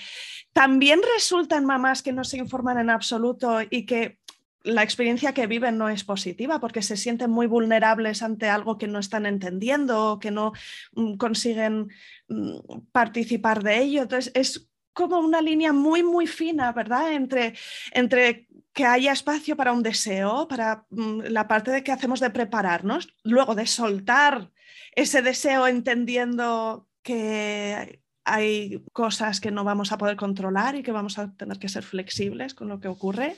[0.53, 4.17] También resultan mamás que no se informan en absoluto y que
[4.63, 8.87] la experiencia que viven no es positiva porque se sienten muy vulnerables ante algo que
[8.87, 10.53] no están entendiendo o que no
[10.93, 11.89] mm, consiguen
[12.29, 12.59] mm,
[12.91, 14.03] participar de ello.
[14.03, 17.13] Entonces, es como una línea muy, muy fina, ¿verdad?
[17.13, 17.53] Entre,
[17.91, 22.29] entre que haya espacio para un deseo, para mm, la parte de que hacemos de
[22.29, 24.51] prepararnos, luego de soltar
[24.95, 31.19] ese deseo entendiendo que hay cosas que no vamos a poder controlar y que vamos
[31.19, 33.37] a tener que ser flexibles con lo que ocurre.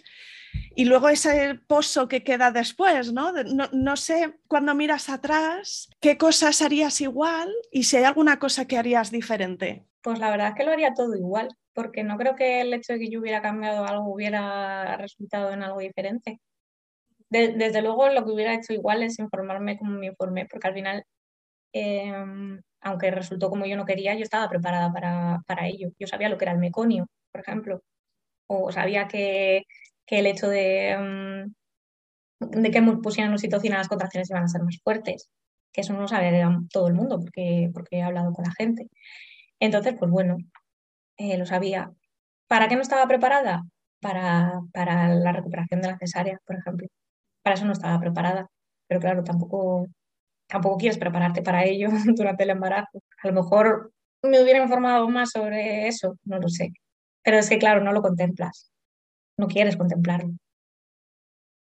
[0.76, 3.32] Y luego ese pozo que queda después, ¿no?
[3.32, 3.70] ¿no?
[3.72, 8.78] No, sé, cuando miras atrás, qué cosas harías igual y si hay alguna cosa que
[8.78, 9.86] harías diferente.
[10.02, 12.94] Pues la verdad es que lo haría todo igual, porque no creo que el hecho
[12.94, 16.40] de que yo hubiera cambiado algo hubiera resultado en algo diferente.
[17.30, 21.04] desde luego lo que hubiera hecho igual es informarme como me informé, porque al final
[21.74, 24.94] em, aunque resultó como yo no quería, yo estaba preparada
[25.48, 25.90] para, ello.
[26.00, 27.82] Yo sabía lo que era el meconio, por ejemplo,
[28.48, 29.64] o sabía que,
[30.08, 31.46] el hecho de,
[32.40, 35.30] mm, de que pusieran oxitocina las contracciones iban a ser más fuertes,
[35.74, 36.32] que eso no lo sabía
[36.72, 38.90] todo el mundo porque, porque he hablado con la gente.
[39.60, 40.38] Entonces, pues bueno,
[41.18, 41.92] eh, lo sabía.
[42.48, 43.64] ¿Para qué no estaba preparada?
[44.02, 46.88] Para, para la recuperación de la cesárea, por ejemplo.
[47.44, 48.50] Para eso no estaba preparada.
[48.88, 49.88] Pero claro, tampoco
[50.48, 53.02] tampoco quieres prepararte para ello durante el embarazo.
[53.24, 53.92] A lo mejor
[54.24, 56.72] me hubiera informado más sobre eso, no lo sé.
[57.24, 58.72] Pero es que, claro, no lo contemplas.
[59.38, 60.34] No quieres contemplarlo.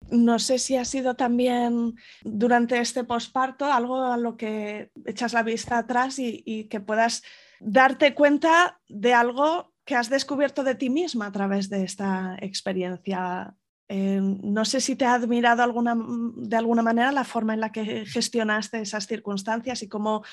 [0.10, 5.44] No sé si ha sido también durante este posparto algo a lo que echas la
[5.44, 7.24] vista atrás y, que puedas
[7.60, 13.56] darte cuenta de algo que has descubierto de ti misma a través de esta experiencia
[13.94, 17.74] eh, no sé si te ha admirado alguna, de alguna manera la forma en la
[17.74, 20.24] que gestionaste esas circunstancias y cómo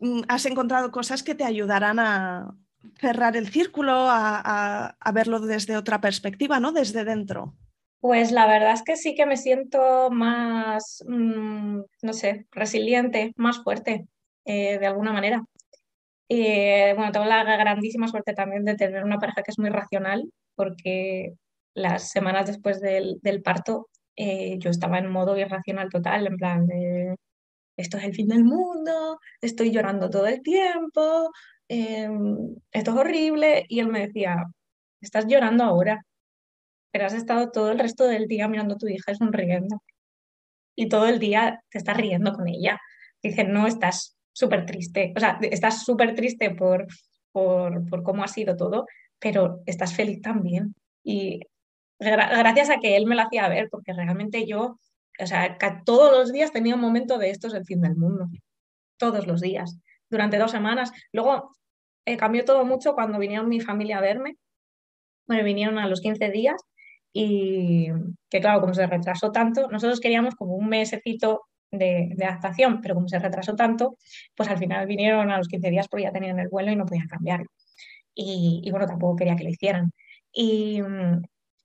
[0.00, 2.54] mm, has encontrado cosas que te ayudarán a
[2.98, 6.72] cerrar el círculo, a, verlo desde otra perspectiva, ¿no?
[6.72, 7.54] Desde dentro.
[8.00, 13.62] Pues la verdad es que sí que me siento más, mm, no sé, resiliente, más
[13.62, 14.06] fuerte,
[14.46, 15.44] eh, de alguna manera.
[16.28, 20.30] Eh, bueno, tengo la grandísima suerte también de tener una pareja que es muy racional,
[20.54, 21.34] porque
[21.74, 27.16] las semanas después del, parto, eh, yo estaba en modo irracional total, en plan de,
[27.76, 31.30] esto es el fin del mundo, estoy llorando todo el tiempo,
[31.70, 33.64] em, esto es horrible.
[33.68, 34.44] Y él me decía,
[35.00, 36.04] estás llorando ahora,
[36.92, 39.82] pero has estado todo el resto del día mirando a tu hija y sonriendo.
[40.76, 42.78] Y todo el día te estás riendo con ella.
[43.22, 45.12] Dice, no, estás súper triste.
[45.16, 46.86] O sea, estás súper triste por,
[47.32, 48.86] por, por cómo ha sido todo,
[49.18, 50.74] pero estás feliz también.
[51.04, 51.40] Y
[51.98, 54.78] gracias a que él me lo hacía ver, porque realmente yo,
[55.18, 58.26] o sea, todos los días tenía un momento de esto es el fin del mundo,
[58.98, 60.92] todos los días, durante dos semanas.
[61.12, 61.50] Luego
[62.12, 64.36] eh, cambió todo mucho cuando vinieron mi familia a verme,
[65.26, 66.60] bueno, vinieron a los 15 días
[67.12, 67.88] y
[68.28, 73.08] que claro, como se retrasó tanto, nosotros queríamos como un mesecito de, adaptación, pero como
[73.08, 73.96] se retrasó tanto,
[74.36, 76.86] pues al final vinieron a los 15 días porque ya tenían el vuelo y no
[76.86, 77.46] podían cambiarlo.
[78.14, 79.92] Y, y bueno, tampoco quería que lo hicieran.
[80.32, 80.80] Y,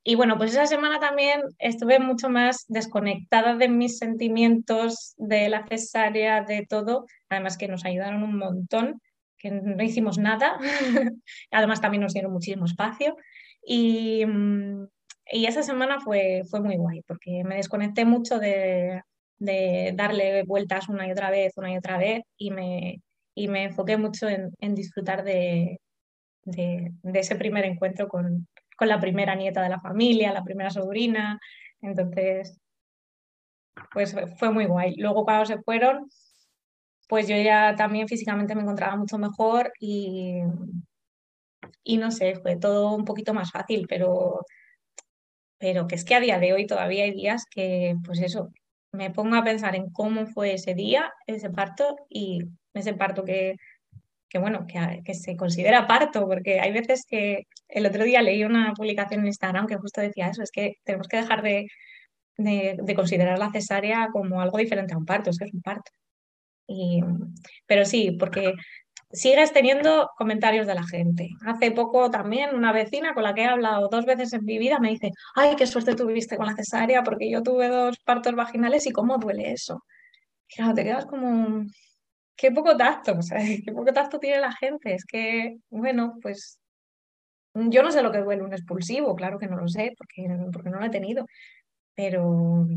[0.04, 5.66] y bueno, pues esa semana también estuve mucho más desconectada de mis sentimientos, de la
[5.68, 7.06] cesárea, de todo.
[7.30, 9.02] Además que nos ayudaron un montón,
[9.38, 10.58] que no hicimos nada.
[11.52, 13.18] Además también nos dieron muchísimo espacio.
[13.66, 14.88] Y, mm,
[15.32, 19.02] y esa semana fue, fue muy guay, porque me desconecté mucho de,
[19.40, 23.02] de, darle vueltas una y otra vez, una y otra vez, y me,
[23.34, 25.80] y me enfoqué mucho en, en disfrutar de,
[26.44, 30.70] de, de, ese primer encuentro con, con la primera nieta de la familia, la primera
[30.70, 31.40] sobrina.
[31.82, 32.60] Entonces,
[33.92, 34.96] pues fue muy guay.
[34.98, 36.08] Luego cuando se fueron,
[37.08, 40.42] pues yo ya también físicamente me encontraba mucho mejor y,
[41.84, 44.46] y no sé, fue todo un poquito más fácil, pero,
[45.58, 48.52] pero que es que a día de hoy todavía hay días que, pues eso,
[48.92, 52.42] me pongo a pensar en cómo fue ese día, ese parto y
[52.74, 53.56] ese parto que
[54.36, 58.74] que bueno, que, se considera parto, porque hay veces que el otro día leí una
[58.74, 61.68] publicación en Instagram que justo decía eso, es que tenemos que dejar de,
[62.38, 65.90] de, considerar la cesárea como algo diferente a un parto, es que es un parto.
[66.68, 67.02] Y,
[67.66, 68.54] pero sí, porque
[69.12, 71.30] sigues teniendo comentarios de la gente.
[71.46, 74.80] Hace poco también una vecina con la que he hablado dos veces en mi vida
[74.80, 78.86] me dice, ay, qué suerte tuviste con la cesárea, porque yo tuve dos partos vaginales
[78.88, 79.84] y cómo duele eso.
[80.48, 81.66] Claro, te quedas como,
[82.36, 84.94] qué poco tacto, sea, qué poco tacto tiene la gente.
[84.96, 86.60] Es que, bueno, pues
[87.54, 90.70] yo no sé lo que duele un expulsivo, claro que no lo sé, porque, porque
[90.70, 91.26] no lo he tenido,
[91.96, 92.68] pero,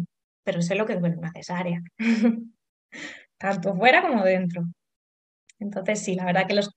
[0.45, 1.83] pero sé lo que duele una cesárea,
[3.39, 4.65] tanto fuera como dentro.
[5.59, 6.71] Entonces, sí, la verdad que los,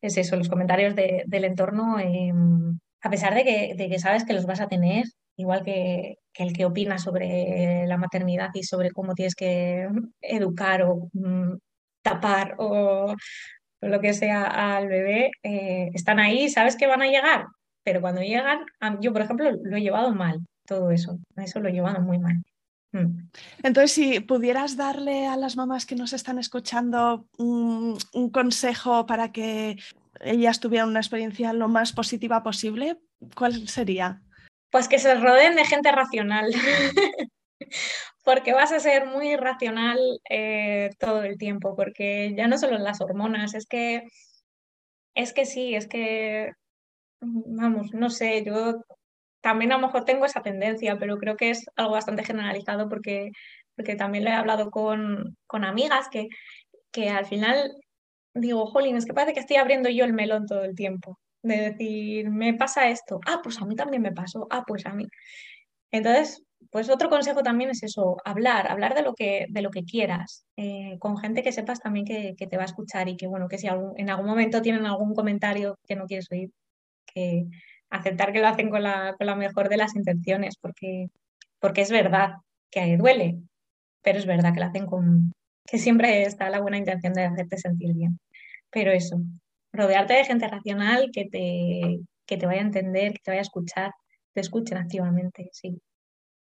[0.00, 4.34] es eso, los comentarios del entorno, em, a pesar de que, de que sabes que
[4.34, 5.04] los vas a tener,
[5.36, 9.88] igual que, el que opina sobre la maternidad y sobre cómo tienes que
[10.20, 11.56] educar o mm,
[12.02, 13.14] tapar o,
[13.80, 17.46] lo que sea al bebé, eh, están ahí, sabes que van a llegar,
[17.84, 18.60] pero cuando llegan,
[19.00, 22.36] yo por ejemplo lo he llevado mal, todo eso, eso lo he llevado muy mal.
[22.92, 23.28] Mm.
[23.62, 27.98] Entonces, si pudieras darle a las mamás que nos están escuchando un,
[28.30, 29.76] consejo para que
[30.20, 32.98] ellas tuvieran una experiencia lo más positiva posible,
[33.34, 34.22] ¿cuál sería?
[34.70, 36.52] Pues que se rodeen de gente racional,
[38.24, 43.00] porque vas a ser muy racional eh, todo el tiempo, porque ya no solo las
[43.00, 44.06] hormonas, es que,
[45.14, 46.52] es que sí, es que,
[47.20, 48.82] vamos, no sé, yo
[49.42, 53.32] también a lo mejor tengo esa tendencia, pero creo que es algo bastante generalizado porque,
[53.76, 56.28] porque también lo he hablado con, con amigas que,
[56.90, 57.76] que al final
[58.34, 61.18] digo, jolín, es que parece que estoy abriendo yo el melón todo el tiempo.
[61.42, 64.94] De decir, me pasa esto, ah, pues a mí también me pasó, ah, pues a
[64.94, 65.06] mí.
[65.90, 69.84] Entonces, pues otro consejo también es eso, hablar, hablar de lo que, de lo que
[69.84, 73.26] quieras, eh, con gente que sepas también que, que, te va a escuchar y que,
[73.26, 76.50] bueno, que si en algún momento tienen algún comentario que no quieres oír,
[77.06, 77.46] que,
[77.92, 81.08] aceptar que lo hacen con la, con la mejor de las intenciones, porque,
[81.60, 82.36] porque es verdad
[82.70, 83.38] que duele,
[84.02, 85.32] pero es verdad que lo hacen con
[85.64, 88.18] que siempre está la buena intención de hacerte sentir bien.
[88.70, 89.20] Pero eso,
[89.72, 93.42] rodearte de gente racional que te, que te vaya a entender, que te vaya a
[93.42, 93.92] escuchar,
[94.32, 95.78] te escuchen activamente, sí.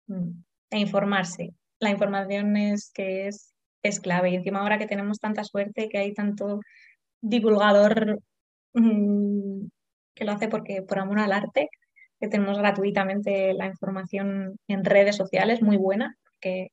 [0.08, 0.30] Mm.
[0.70, 1.50] E informarse.
[1.78, 4.30] La información es que es, es clave.
[4.30, 6.60] Y encima ahora que tenemos tanta suerte, que hay tanto
[7.20, 8.20] divulgador
[8.72, 9.66] mm,
[10.14, 11.68] que lo hace porque por amor al arte,
[12.20, 16.70] que tenemos gratuitamente la información en redes sociales, muy buena, que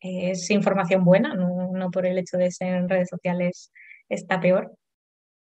[0.00, 3.72] es información buena, no, por el hecho de ser en redes sociales
[4.08, 4.74] está peor,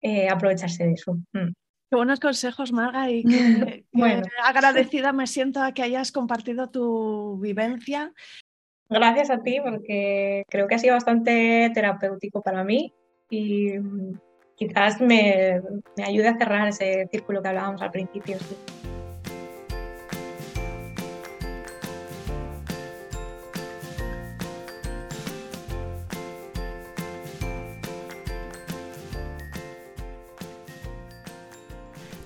[0.02, 1.14] eh, aprovecharse de eso.
[1.34, 1.54] Mm.
[1.90, 4.22] Qué buenos consejos, Marga, y que, bueno.
[4.44, 8.14] agradecida me siento a que hayas compartido tu vivencia.
[8.90, 12.94] Gracias a ti, porque creo que ha sido bastante terapéutico para mí
[13.30, 13.74] y
[14.60, 15.62] quizás me,
[16.06, 18.38] ayude a cerrar ese círculo que hablábamos al principio.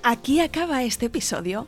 [0.01, 1.67] Aquí acaba este episodio.